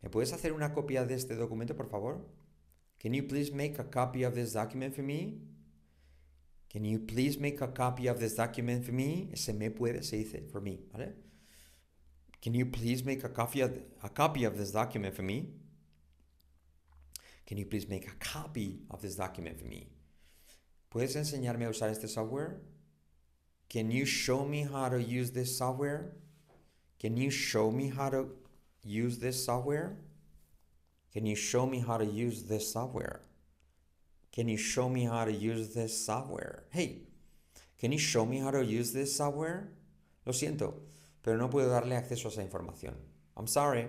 ¿Me 0.02 0.10
puedes 0.10 0.32
hacer 0.32 0.52
una 0.52 0.72
copia 0.72 1.04
de 1.04 1.14
este 1.14 1.34
documento, 1.34 1.74
por 1.74 1.88
favor? 1.88 2.24
Can 3.00 3.14
you 3.14 3.22
please 3.26 3.52
make 3.52 3.78
a 3.78 3.84
copy 3.84 4.24
of 4.24 4.34
this 4.34 4.52
document 4.52 4.94
for 4.94 5.02
me? 5.02 5.40
Can 6.70 6.84
you 6.84 6.98
please 6.98 7.38
make 7.38 7.60
a 7.60 7.68
copy 7.68 8.08
of 8.08 8.18
this 8.20 8.36
document 8.36 8.84
for 8.84 8.92
me? 8.92 9.30
Se 9.34 9.52
me 9.52 9.70
puede, 9.70 10.04
se 10.04 10.18
dice, 10.18 10.50
for 10.50 10.60
me, 10.60 10.80
¿vale? 10.92 11.14
Can 12.42 12.54
you 12.54 12.66
please 12.66 13.04
make 13.04 13.24
a 13.24 13.28
copy 13.28 13.60
of, 13.62 13.72
a 14.02 14.08
copy 14.08 14.44
of 14.44 14.56
this 14.56 14.70
document 14.70 15.14
for 15.14 15.22
me? 15.22 15.48
Can 17.46 17.56
you 17.56 17.64
please 17.64 17.88
make 17.88 18.06
a 18.06 18.14
copy 18.20 18.82
of 18.90 19.00
this 19.00 19.16
document 19.16 19.58
for 19.58 19.66
me? 19.66 19.88
¿Puedes 20.90 21.16
enseñarme 21.16 21.66
a 21.66 21.70
usar 21.70 21.90
este 21.90 22.08
software? 22.08 22.60
Can 23.68 23.90
you 23.90 24.04
show 24.04 24.44
me 24.44 24.62
how 24.62 24.88
to 24.88 25.02
use 25.02 25.32
this 25.32 25.56
software? 25.56 26.12
Can 26.98 27.16
you 27.16 27.30
show 27.30 27.70
me 27.70 27.88
how 27.88 28.10
to 28.10 28.28
use 28.88 29.18
this 29.18 29.44
software? 29.44 29.96
Can 31.12 31.26
you 31.26 31.36
show 31.36 31.66
me 31.66 31.80
how 31.80 31.98
to 31.98 32.04
use 32.04 32.44
this 32.44 32.72
software? 32.72 33.20
Can 34.32 34.48
you 34.48 34.56
show 34.56 34.88
me 34.88 35.04
how 35.04 35.24
to 35.24 35.32
use 35.32 35.74
this 35.74 36.04
software? 36.04 36.64
Hey, 36.70 37.02
can 37.78 37.92
you 37.92 37.98
show 37.98 38.24
me 38.24 38.38
how 38.38 38.50
to 38.50 38.64
use 38.64 38.92
this 38.92 39.16
software? 39.16 39.68
Lo 40.26 40.32
siento, 40.32 40.74
pero 41.22 41.36
no 41.36 41.48
puedo 41.48 41.70
darle 41.70 41.96
acceso 41.96 42.26
a 42.26 42.32
esa 42.32 42.42
información. 42.42 42.94
I'm 43.36 43.46
sorry, 43.46 43.88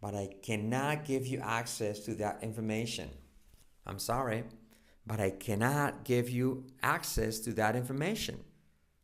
but 0.00 0.14
I 0.14 0.28
cannot 0.42 1.04
give 1.04 1.26
you 1.26 1.40
access 1.40 2.00
to 2.00 2.14
that 2.16 2.42
information. 2.42 3.10
I'm 3.86 3.98
sorry, 3.98 4.44
but 5.06 5.20
I 5.20 5.30
cannot 5.30 6.04
give 6.04 6.28
you 6.28 6.64
access 6.82 7.38
to 7.40 7.52
that 7.54 7.76
information. 7.76 8.42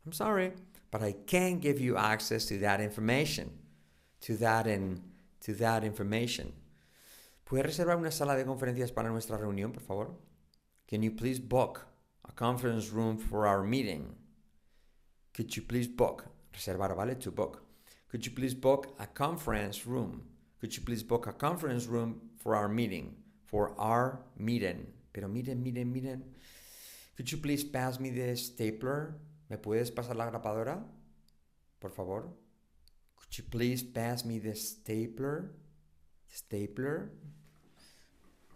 I'm 0.04 0.12
sorry, 0.12 0.52
but 0.90 1.02
I 1.02 1.12
can't 1.26 1.60
give 1.60 1.80
you 1.80 1.96
access 1.96 2.46
to 2.46 2.58
that 2.58 2.80
information. 2.80 3.50
To 4.22 4.36
that 4.38 4.66
in 4.66 5.02
to 5.42 5.54
that 5.54 5.84
information. 5.84 6.52
¿Puedes 7.44 7.66
reservar 7.66 7.96
una 7.96 8.10
sala 8.10 8.36
de 8.36 8.44
conferencias 8.44 8.92
para 8.92 9.10
nuestra 9.10 9.36
reunión, 9.36 9.72
por 9.72 9.82
favor? 9.82 10.14
Can 10.88 11.02
you 11.02 11.10
please 11.10 11.38
book 11.38 11.86
a 12.24 12.32
conference 12.32 12.90
room 12.90 13.18
for 13.18 13.46
our 13.46 13.62
meeting? 13.62 14.14
Could 15.34 15.54
you 15.56 15.62
please 15.62 15.86
book? 15.88 16.24
Reservar, 16.52 16.94
¿vale? 16.94 17.14
To 17.16 17.30
book. 17.30 17.62
Could 18.08 18.24
you 18.26 18.32
please 18.32 18.54
book 18.54 18.94
a 18.98 19.06
conference 19.06 19.86
room? 19.86 20.22
Could 20.60 20.76
you 20.76 20.82
please 20.82 21.02
book 21.02 21.26
a 21.26 21.32
conference 21.32 21.86
room 21.86 22.20
for 22.36 22.54
our 22.54 22.68
meeting? 22.68 23.16
For 23.46 23.74
our 23.78 24.20
meeting. 24.36 24.86
Pero 25.12 25.28
miren, 25.28 25.62
miren, 25.62 25.92
miren. 25.92 26.22
Could 27.16 27.30
you 27.32 27.38
please 27.38 27.64
pass 27.64 27.98
me 27.98 28.10
the 28.10 28.36
stapler? 28.36 29.14
¿Me 29.50 29.56
puedes 29.56 29.90
pasar 29.90 30.16
la 30.16 30.30
grapadora? 30.30 30.82
Por 31.80 31.90
favor. 31.90 32.28
Could 33.32 33.38
you 33.38 33.50
please 33.50 33.82
pass 33.82 34.26
me 34.26 34.38
the 34.38 34.54
stapler? 34.54 35.52
Stapler? 36.28 37.08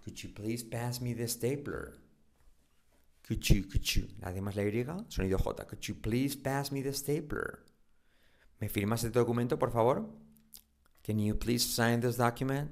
Could 0.04 0.22
you 0.22 0.28
please 0.28 0.62
pass 0.62 1.00
me 1.00 1.14
the 1.14 1.26
stapler? 1.28 1.94
Could 3.26 3.48
you, 3.48 3.62
could 3.62 3.96
you, 3.96 4.02
D 4.02 4.40
más 4.42 4.54
la 4.54 4.64
Y, 4.64 4.84
sonido 5.08 5.38
J. 5.38 5.64
Could 5.64 5.88
you 5.88 5.94
please 5.94 6.36
pass 6.36 6.70
me 6.70 6.82
the 6.82 6.92
stapler? 6.92 7.60
¿Me 8.60 8.68
firmas 8.68 9.02
este 9.02 9.18
documento, 9.18 9.58
por 9.58 9.70
favor? 9.70 10.04
Can 11.02 11.18
you 11.20 11.34
please 11.34 11.64
sign 11.64 12.00
this 12.00 12.18
document? 12.18 12.70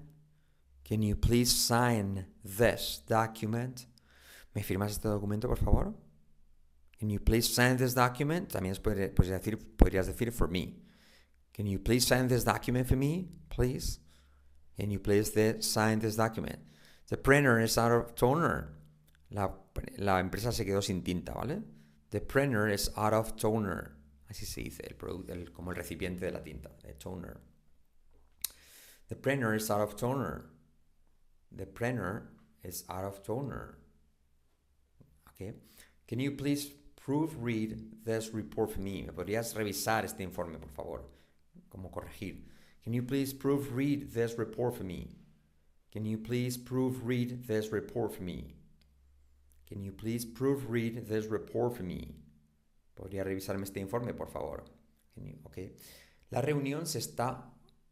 Can 0.85 1.01
you 1.01 1.17
please 1.17 1.51
sign 1.51 2.27
this 2.45 3.03
document? 3.09 3.87
¿Me 4.55 4.63
firmas 4.63 4.91
este 4.91 5.09
documento, 5.09 5.49
por 5.49 5.57
favor? 5.57 5.95
Can 7.01 7.09
you 7.09 7.19
please 7.19 7.49
sign 7.49 7.79
this 7.79 7.95
document? 7.95 8.53
También 8.53 8.77
podrías 8.83 9.15
decir, 9.15 9.59
podrías 9.79 10.07
decir 10.07 10.31
for 10.33 10.51
me. 10.51 10.84
Can 11.55 11.67
you 11.67 11.79
please 11.79 12.07
sign 12.07 12.29
this 12.29 12.45
document 12.45 12.89
for 12.89 12.97
me, 12.97 13.29
please? 13.49 14.01
Can 14.79 14.91
you 14.91 14.99
please 14.99 15.33
sign 15.61 16.01
this 16.01 16.17
document? 16.17 16.59
The 17.09 17.17
printer 17.17 17.61
is 17.61 17.79
out 17.79 17.93
of 17.93 18.15
toner. 18.17 18.73
La, 19.31 20.19
empresa 20.19 20.53
se 20.53 20.65
quedó 20.65 20.83
sin 20.83 21.03
tinta, 21.03 21.33
¿vale? 21.33 21.63
The 22.11 22.21
printer 22.21 22.69
is 22.69 22.91
out 22.97 23.13
of 23.13 23.37
toner. 23.37 23.93
Así 24.31 24.47
se 24.47 24.63
dice, 24.63 24.81
el, 25.29 25.53
como 25.53 25.71
el 25.71 25.77
recipiente 25.77 26.21
de 26.21 26.33
la 26.33 26.41
tinta, 26.41 26.71
the 26.83 26.93
toner. 26.95 27.41
The 29.09 29.17
printer 29.17 29.55
is 29.55 29.71
out 29.71 29.81
of 29.81 29.97
toner. 29.97 30.47
The 31.53 31.67
printer 31.67 32.31
is 32.65 32.85
out 32.89 33.05
of 33.05 33.23
toner. 33.23 33.79
Okay. 35.31 35.53
Can 36.09 36.19
you 36.19 36.33
please 36.33 36.71
proofread 36.97 38.05
this 38.05 38.31
report 38.33 38.73
for 38.73 38.81
me? 38.81 39.03
¿Me 39.03 39.13
podrías 39.13 39.55
revisar 39.55 40.05
este 40.05 40.21
informe, 40.21 40.59
por 40.59 40.71
favor? 40.71 41.14
Como 41.75 41.91
corregir. 41.91 42.45
Can 42.85 42.95
you 42.95 43.03
please 43.03 43.35
proofread 43.35 44.13
this 44.13 44.39
report 44.39 44.77
for 44.77 44.85
me? 44.85 45.09
Can 45.91 46.05
you 46.05 46.17
please 46.17 46.57
proofread 46.57 47.47
this 47.49 47.73
report 47.73 48.15
for 48.15 48.23
me? 48.23 48.55
Can 49.67 49.83
you 49.83 49.91
please 49.91 50.25
proofread 50.25 51.09
this 51.09 51.27
report 51.27 51.77
for 51.77 51.83
me? 51.83 52.15
¿Podría 52.95 53.25
revisarme 53.25 53.65
este 53.65 53.81
informe, 53.81 54.15
por 54.15 54.29
favor? 54.29 54.63
okay. 55.45 55.75
La 56.31 56.41
reunión 56.41 56.87
se 56.87 56.99
está 56.99 57.51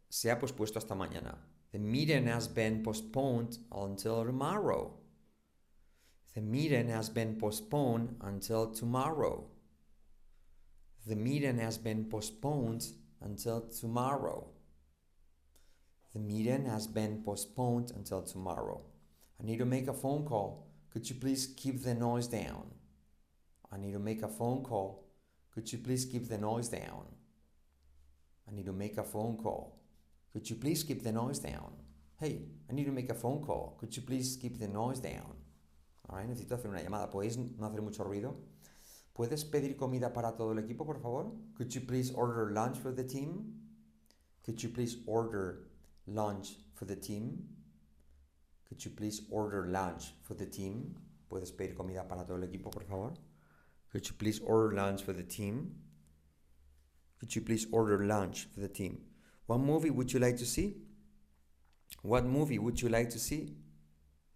se 0.08 0.30
ha 0.30 0.38
pospuesto 0.38 0.78
hasta 0.78 0.94
mañana. 0.94 1.36
The 1.72 1.80
meeting 1.80 2.28
has 2.28 2.46
been 2.46 2.84
postponed 2.84 3.58
until 3.72 4.24
tomorrow. 4.24 4.92
The 6.34 6.42
meeting 6.42 6.88
has 6.88 7.08
been 7.08 7.36
postponed 7.36 8.16
until 8.20 8.70
tomorrow. 8.72 9.50
The 11.04 11.16
meeting 11.16 11.58
has 11.58 11.78
been 11.78 12.08
postponed 12.08 12.92
until 13.24 13.60
tomorrow. 13.62 14.46
The 16.12 16.18
meeting 16.18 16.66
has 16.66 16.86
been 16.86 17.22
postponed 17.24 17.92
until 17.96 18.22
tomorrow. 18.22 18.82
I 19.40 19.44
need 19.44 19.58
to 19.58 19.64
make 19.64 19.88
a 19.88 19.94
phone 19.94 20.24
call. 20.24 20.68
Could 20.90 21.08
you 21.08 21.16
please 21.16 21.46
keep 21.56 21.82
the 21.82 21.94
noise 21.94 22.26
down? 22.26 22.66
I 23.72 23.78
need 23.78 23.92
to 23.92 23.98
make 23.98 24.22
a 24.22 24.28
phone 24.28 24.62
call. 24.62 25.08
Could 25.54 25.72
you 25.72 25.78
please 25.78 26.04
keep 26.04 26.28
the 26.28 26.38
noise 26.38 26.68
down? 26.68 27.06
I 28.48 28.54
need 28.54 28.66
to 28.66 28.72
make 28.72 28.98
a 28.98 29.02
phone 29.02 29.36
call. 29.38 29.80
Could 30.32 30.48
you 30.48 30.56
please 30.56 30.82
keep 30.82 31.02
the 31.02 31.12
noise 31.12 31.38
down? 31.38 31.72
Hey, 32.20 32.42
I 32.70 32.74
need 32.74 32.84
to 32.84 32.92
make 32.92 33.10
a 33.10 33.14
phone 33.14 33.42
call. 33.42 33.76
Could 33.80 33.96
you 33.96 34.02
please 34.02 34.36
keep 34.36 34.58
the 34.58 34.68
noise 34.68 35.00
down? 35.00 35.34
Alright, 36.08 36.28
necesito 36.28 36.54
hacer 36.54 36.68
una 36.68 36.82
llamada. 36.82 37.10
¿Podéis 37.10 37.38
no 37.38 37.66
hacer 37.66 37.80
mucho 37.80 38.04
ruido? 38.04 38.34
¿Puedes 39.12 39.44
pedir 39.44 39.76
comida 39.76 40.12
para 40.12 40.36
todo 40.36 40.52
el 40.52 40.58
equipo, 40.58 40.86
por 40.86 40.98
favor? 40.98 41.32
Could 41.54 41.70
you 41.74 41.82
please 41.82 42.12
order 42.14 42.50
lunch 42.50 42.78
for 42.78 42.94
the 42.94 43.04
team? 43.04 43.62
Could 44.44 44.62
you 44.62 44.70
please 44.70 44.96
order 45.06 45.68
lunch 46.06 46.56
for 46.74 46.86
the 46.86 46.96
team? 46.96 47.48
Could 48.68 48.84
you 48.84 48.90
please 48.90 49.22
order 49.30 49.66
lunch 49.66 50.14
for 50.22 50.34
the 50.34 50.46
team? 50.46 50.94
¿Puedes 51.28 51.52
pedir 51.52 51.74
comida 51.74 52.08
para 52.08 52.24
todo 52.24 52.38
el 52.38 52.44
equipo, 52.44 52.70
por 52.70 52.84
favor? 52.84 53.12
Could 53.90 54.08
you 54.08 54.14
please 54.14 54.40
order 54.40 54.74
lunch 54.74 55.02
for 55.02 55.12
the 55.12 55.22
team? 55.22 55.76
Could 57.20 57.34
you 57.36 57.42
please 57.42 57.66
order 57.70 58.04
lunch 58.06 58.48
for 58.54 58.60
the 58.60 58.68
team? 58.68 58.98
What 59.46 59.58
movie 59.58 59.90
would 59.90 60.10
you 60.12 60.20
like 60.20 60.38
to 60.38 60.46
see? 60.46 60.78
What 62.02 62.24
movie 62.24 62.58
would 62.58 62.80
you 62.80 62.88
like 62.88 63.10
to 63.10 63.18
see? 63.18 63.54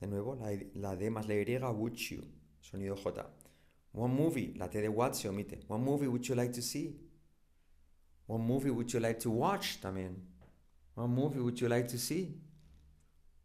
De 0.01 0.07
nuevo, 0.07 0.35
la, 0.39 0.51
la 0.75 0.95
D 0.95 1.09
más 1.09 1.27
la 1.27 1.35
Y, 1.35 1.71
would 1.73 1.99
you. 2.11 2.23
Sonido 2.61 2.95
J. 3.03 3.25
What 3.97 4.11
movie? 4.11 4.53
La 4.59 4.67
T 4.67 4.83
de 4.83 4.91
movie 4.91 6.07
would 6.07 6.29
you 6.29 6.35
like 6.35 6.53
to 6.53 6.61
see? 6.61 6.97
What 8.27 8.41
movie 8.41 8.69
would 8.69 8.93
you 8.93 9.01
like 9.01 9.19
to 9.21 9.31
watch 9.31 9.81
también? 9.81 10.17
What 10.95 11.09
movie 11.09 11.41
would 11.41 11.59
you 11.59 11.69
like 11.69 11.89
to 11.89 11.99
see? 11.99 12.35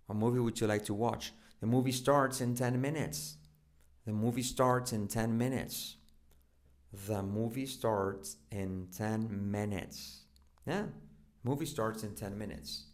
What 0.08 0.18
movie 0.18 0.40
would 0.40 0.60
you 0.60 0.68
like 0.68 0.84
to 0.86 0.94
watch? 0.94 1.32
The 1.62 1.68
movie 1.68 1.94
starts 1.94 2.42
in 2.42 2.54
10 2.54 2.82
minutes. 2.82 3.38
The 4.06 4.12
movie 4.12 4.44
starts 4.44 4.92
in 4.92 5.08
10 5.08 5.38
minutes. 5.38 5.96
The 7.08 7.24
movie 7.24 7.66
starts 7.66 8.36
in 8.52 8.90
10 8.92 9.30
minutes. 9.50 10.26
Yeah, 10.68 10.88
movie 11.46 11.66
starts 11.66 12.04
in 12.04 12.14
10 12.14 12.38
minutes. 12.38 12.88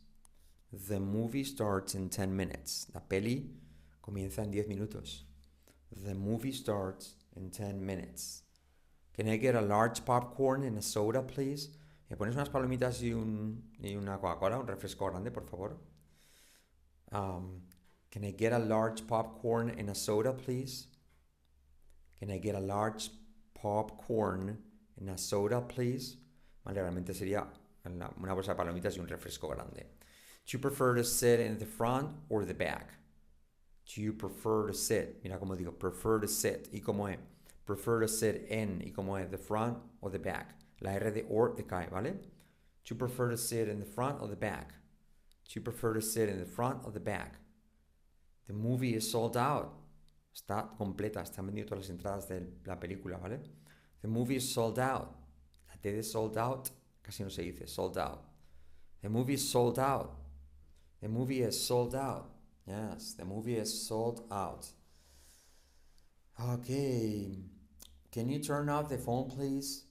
The 0.72 1.00
movie 1.00 1.44
starts 1.44 1.96
in 1.96 2.10
10 2.10 2.36
minutes. 2.36 2.86
La 2.94 3.00
peli 3.00 3.50
comienza 4.00 4.44
en 4.44 4.52
10 4.52 4.68
minutos. 4.68 5.24
The 6.06 6.14
movie 6.14 6.52
starts 6.52 7.16
in 7.38 7.50
10 7.50 7.86
minutes. 7.86 8.44
Can 9.16 9.28
I 9.28 9.38
get 9.38 9.56
a 9.56 9.62
large 9.62 10.06
popcorn 10.06 10.64
and 10.64 10.78
a 10.78 10.82
soda, 10.82 11.22
please? 11.22 11.70
¿Me 12.10 12.16
pones 12.16 12.36
unas 12.36 12.50
palomitas 12.50 13.02
y, 13.02 13.14
un, 13.14 13.64
y 13.82 13.96
una 13.96 14.18
Coca-Cola, 14.18 14.60
un 14.60 14.68
refresco 14.68 15.10
grande, 15.10 15.32
por 15.32 15.44
favor? 15.44 15.78
Um, 17.12 17.62
can 18.12 18.24
I 18.24 18.32
get 18.32 18.54
a 18.54 18.60
large 18.60 19.08
popcorn 19.08 19.70
and 19.78 19.90
a 19.90 19.96
soda, 19.96 20.34
please? 20.34 20.88
Can 22.20 22.32
I 22.32 22.38
get 22.38 22.56
a 22.56 22.60
large 22.60 23.10
popcorn 23.54 24.58
and 25.00 25.10
a 25.10 25.18
soda, 25.18 25.62
please? 25.62 26.18
Vale, 26.66 26.82
realmente 26.82 27.14
sería 27.14 27.48
una 27.86 28.34
bolsa 28.34 28.54
de 28.54 28.56
palomitas 28.56 28.98
y 28.98 29.00
un 29.00 29.08
refresco 29.08 29.50
grande. 29.50 29.86
Do 30.46 30.52
you 30.52 30.60
prefer 30.60 30.96
to 30.96 31.04
sit 31.04 31.40
in 31.40 31.58
the 31.58 31.66
front 31.66 32.10
or 32.30 32.46
the 32.46 32.54
back? 32.54 32.94
Do 33.88 34.02
you 34.02 34.14
prefer 34.14 34.68
to 34.68 34.74
sit? 34.74 35.22
Mira 35.24 35.38
como 35.38 35.56
digo, 35.56 35.72
prefer 35.72 36.20
to 36.20 36.28
sit. 36.28 36.68
¿Y 36.74 36.82
cómo 36.82 37.12
es? 37.12 37.20
Prefer 37.66 38.02
to 38.02 38.08
sit 38.08 38.48
in. 38.50 38.82
¿Y 38.86 38.92
cómo 38.92 39.18
es? 39.18 39.30
The 39.30 39.38
front 39.38 39.78
or 40.02 40.10
the 40.10 40.20
back. 40.20 40.56
La 40.82 40.92
R 40.92 41.12
de 41.12 41.24
or 41.30 41.56
cae, 41.56 41.88
¿vale? 41.90 42.12
Do 42.12 42.94
you 42.94 42.96
prefer 42.96 43.30
to 43.30 43.38
sit 43.38 43.68
in 43.68 43.80
the 43.80 43.86
front 43.86 44.22
or 44.22 44.28
the 44.28 44.36
back? 44.36 44.74
Do 45.46 45.60
you 45.60 45.62
prefer 45.62 45.94
to 45.94 46.02
sit 46.02 46.30
in 46.30 46.40
the 46.40 46.46
front 46.46 46.82
or 46.86 46.92
the 46.92 47.00
back? 47.00 47.40
The 48.48 48.54
movie 48.54 48.96
is 48.96 49.10
sold 49.10 49.38
out. 49.38 49.74
Está 50.34 50.70
completa, 50.78 51.22
están 51.22 51.48
vendiendo 51.48 51.70
todas 51.70 51.88
las 51.88 51.98
entradas 51.98 52.28
de 52.28 52.46
la 52.66 52.76
película, 52.76 53.18
¿vale? 53.18 53.40
The 54.02 54.08
movie 54.08 54.36
is 54.36 54.54
sold 54.54 54.80
out. 54.80 55.16
La 55.70 55.76
T 55.82 55.92
de 55.92 56.04
sold 56.04 56.38
out 56.38 56.70
casi 57.08 57.24
no 57.24 57.30
se 57.30 57.44
dice, 57.44 57.68
sold 57.68 57.98
out. 57.98 58.22
The 59.02 59.10
movie 59.10 59.36
is 59.36 59.50
sold 59.50 59.80
out. 59.80 60.12
The 61.02 61.08
movie 61.08 61.42
is 61.42 61.60
sold 61.60 61.96
out. 61.96 62.30
Yes, 62.68 63.14
the 63.14 63.24
movie 63.24 63.56
is 63.56 63.88
sold 63.88 64.26
out. 64.30 64.68
Okay. 66.40 67.40
Can 68.12 68.30
you 68.30 68.40
turn 68.40 68.68
off 68.68 68.90
the 68.90 68.98
phone, 68.98 69.30
please? 69.30 69.86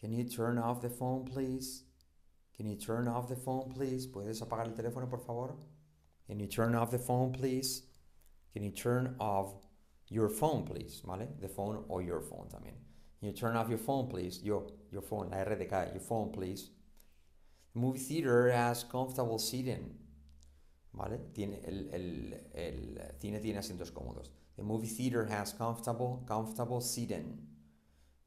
Can 0.00 0.12
you 0.12 0.24
turn 0.24 0.58
off 0.58 0.80
the 0.80 0.88
phone, 0.88 1.24
please? 1.26 1.82
Can 2.56 2.66
you 2.66 2.76
turn 2.76 3.06
off 3.06 3.28
the 3.28 3.36
phone, 3.36 3.70
please? 3.74 4.06
¿Puedes 4.06 4.40
apagar 4.40 4.66
el 4.66 4.72
teléfono, 4.72 5.10
por 5.10 5.18
favor? 5.18 5.56
Can 6.26 6.40
you 6.40 6.46
turn 6.46 6.74
off 6.74 6.90
the 6.90 6.98
phone, 6.98 7.32
please? 7.32 7.82
Can 8.52 8.62
you 8.62 8.70
turn 8.70 9.14
off 9.20 9.54
your 10.08 10.30
phone, 10.30 10.64
please? 10.64 11.02
¿Vale? 11.04 11.28
The 11.40 11.48
phone 11.48 11.84
or 11.88 12.00
your 12.00 12.20
phone 12.20 12.48
también. 12.48 12.76
Can 13.20 13.28
you 13.28 13.32
turn 13.32 13.56
off 13.56 13.68
your 13.68 13.78
phone, 13.78 14.08
please? 14.08 14.40
Your, 14.42 14.66
your 14.90 15.02
phone, 15.02 15.28
la 15.30 15.38
R 15.38 15.54
de 15.54 15.66
K, 15.66 15.88
your 15.92 16.00
phone, 16.00 16.32
please. 16.32 16.70
The 17.74 17.80
movie 17.80 17.98
theater 17.98 18.50
has 18.50 18.84
comfortable 18.84 19.38
seating. 19.38 20.05
¿Vale? 20.96 21.18
Tiene 21.34 21.60
el, 21.64 21.90
el, 21.92 22.50
el 22.54 23.00
cine 23.18 23.38
tiene 23.40 23.58
asientos 23.58 23.92
cómodos. 23.92 24.32
The 24.56 24.62
movie 24.62 24.88
theater 24.88 25.30
has 25.30 25.52
comfortable, 25.52 26.24
comfortable 26.26 26.80
seating. 26.80 27.46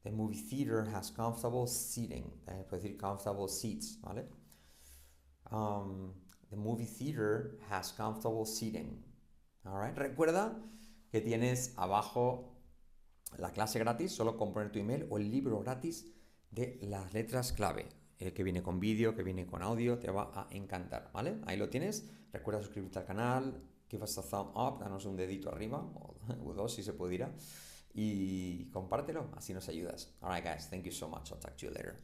The 0.04 0.12
movie 0.12 0.36
theater 0.36 0.86
has 0.94 1.10
comfortable 1.10 1.66
seating. 1.66 2.32
Eh, 2.46 2.64
puedo 2.68 2.80
decir 2.80 2.96
comfortable 2.96 3.48
seats, 3.48 4.00
¿vale? 4.00 4.28
Um, 5.50 6.14
the 6.50 6.56
movie 6.56 6.86
theater 6.86 7.58
has 7.68 7.92
comfortable 7.92 8.46
seating. 8.46 9.02
Alright, 9.66 9.98
recuerda 9.98 10.56
que 11.10 11.20
tienes 11.20 11.74
abajo 11.76 12.56
la 13.36 13.50
clase 13.50 13.80
gratis, 13.80 14.12
solo 14.12 14.36
con 14.36 14.52
poner 14.52 14.70
tu 14.70 14.78
email 14.78 15.08
o 15.10 15.18
el 15.18 15.28
libro 15.28 15.58
gratis 15.58 16.06
de 16.52 16.78
las 16.82 17.12
letras 17.12 17.52
clave. 17.52 17.88
El 18.20 18.32
que 18.32 18.44
viene 18.44 18.62
con 18.62 18.78
vídeo, 18.78 19.16
que 19.16 19.22
viene 19.22 19.46
con 19.46 19.62
audio, 19.62 19.98
te 19.98 20.10
va 20.10 20.30
a 20.34 20.46
encantar, 20.50 21.10
¿vale? 21.12 21.38
Ahí 21.46 21.56
lo 21.56 21.68
tienes. 21.68 22.08
Recuerda 22.32 22.62
suscribirte 22.62 22.98
al 22.98 23.06
canal, 23.06 23.62
give 23.88 24.04
us 24.04 24.16
a 24.18 24.22
thumb 24.22 24.56
up, 24.56 24.78
danos 24.78 25.04
un 25.06 25.16
dedito 25.16 25.50
arriba, 25.50 25.78
o 26.44 26.52
dos 26.54 26.74
si 26.74 26.82
se 26.82 26.92
pudiera 26.92 27.32
y 27.92 28.66
compártelo, 28.66 29.30
así 29.36 29.52
nos 29.52 29.68
ayudas. 29.68 30.14
Alright 30.20 30.44
guys, 30.44 30.68
thank 30.70 30.84
you 30.84 30.92
so 30.92 31.08
much. 31.08 31.32
I'll 31.32 31.38
talk 31.38 31.56
to 31.56 31.66
you 31.66 31.72
later. 31.72 31.96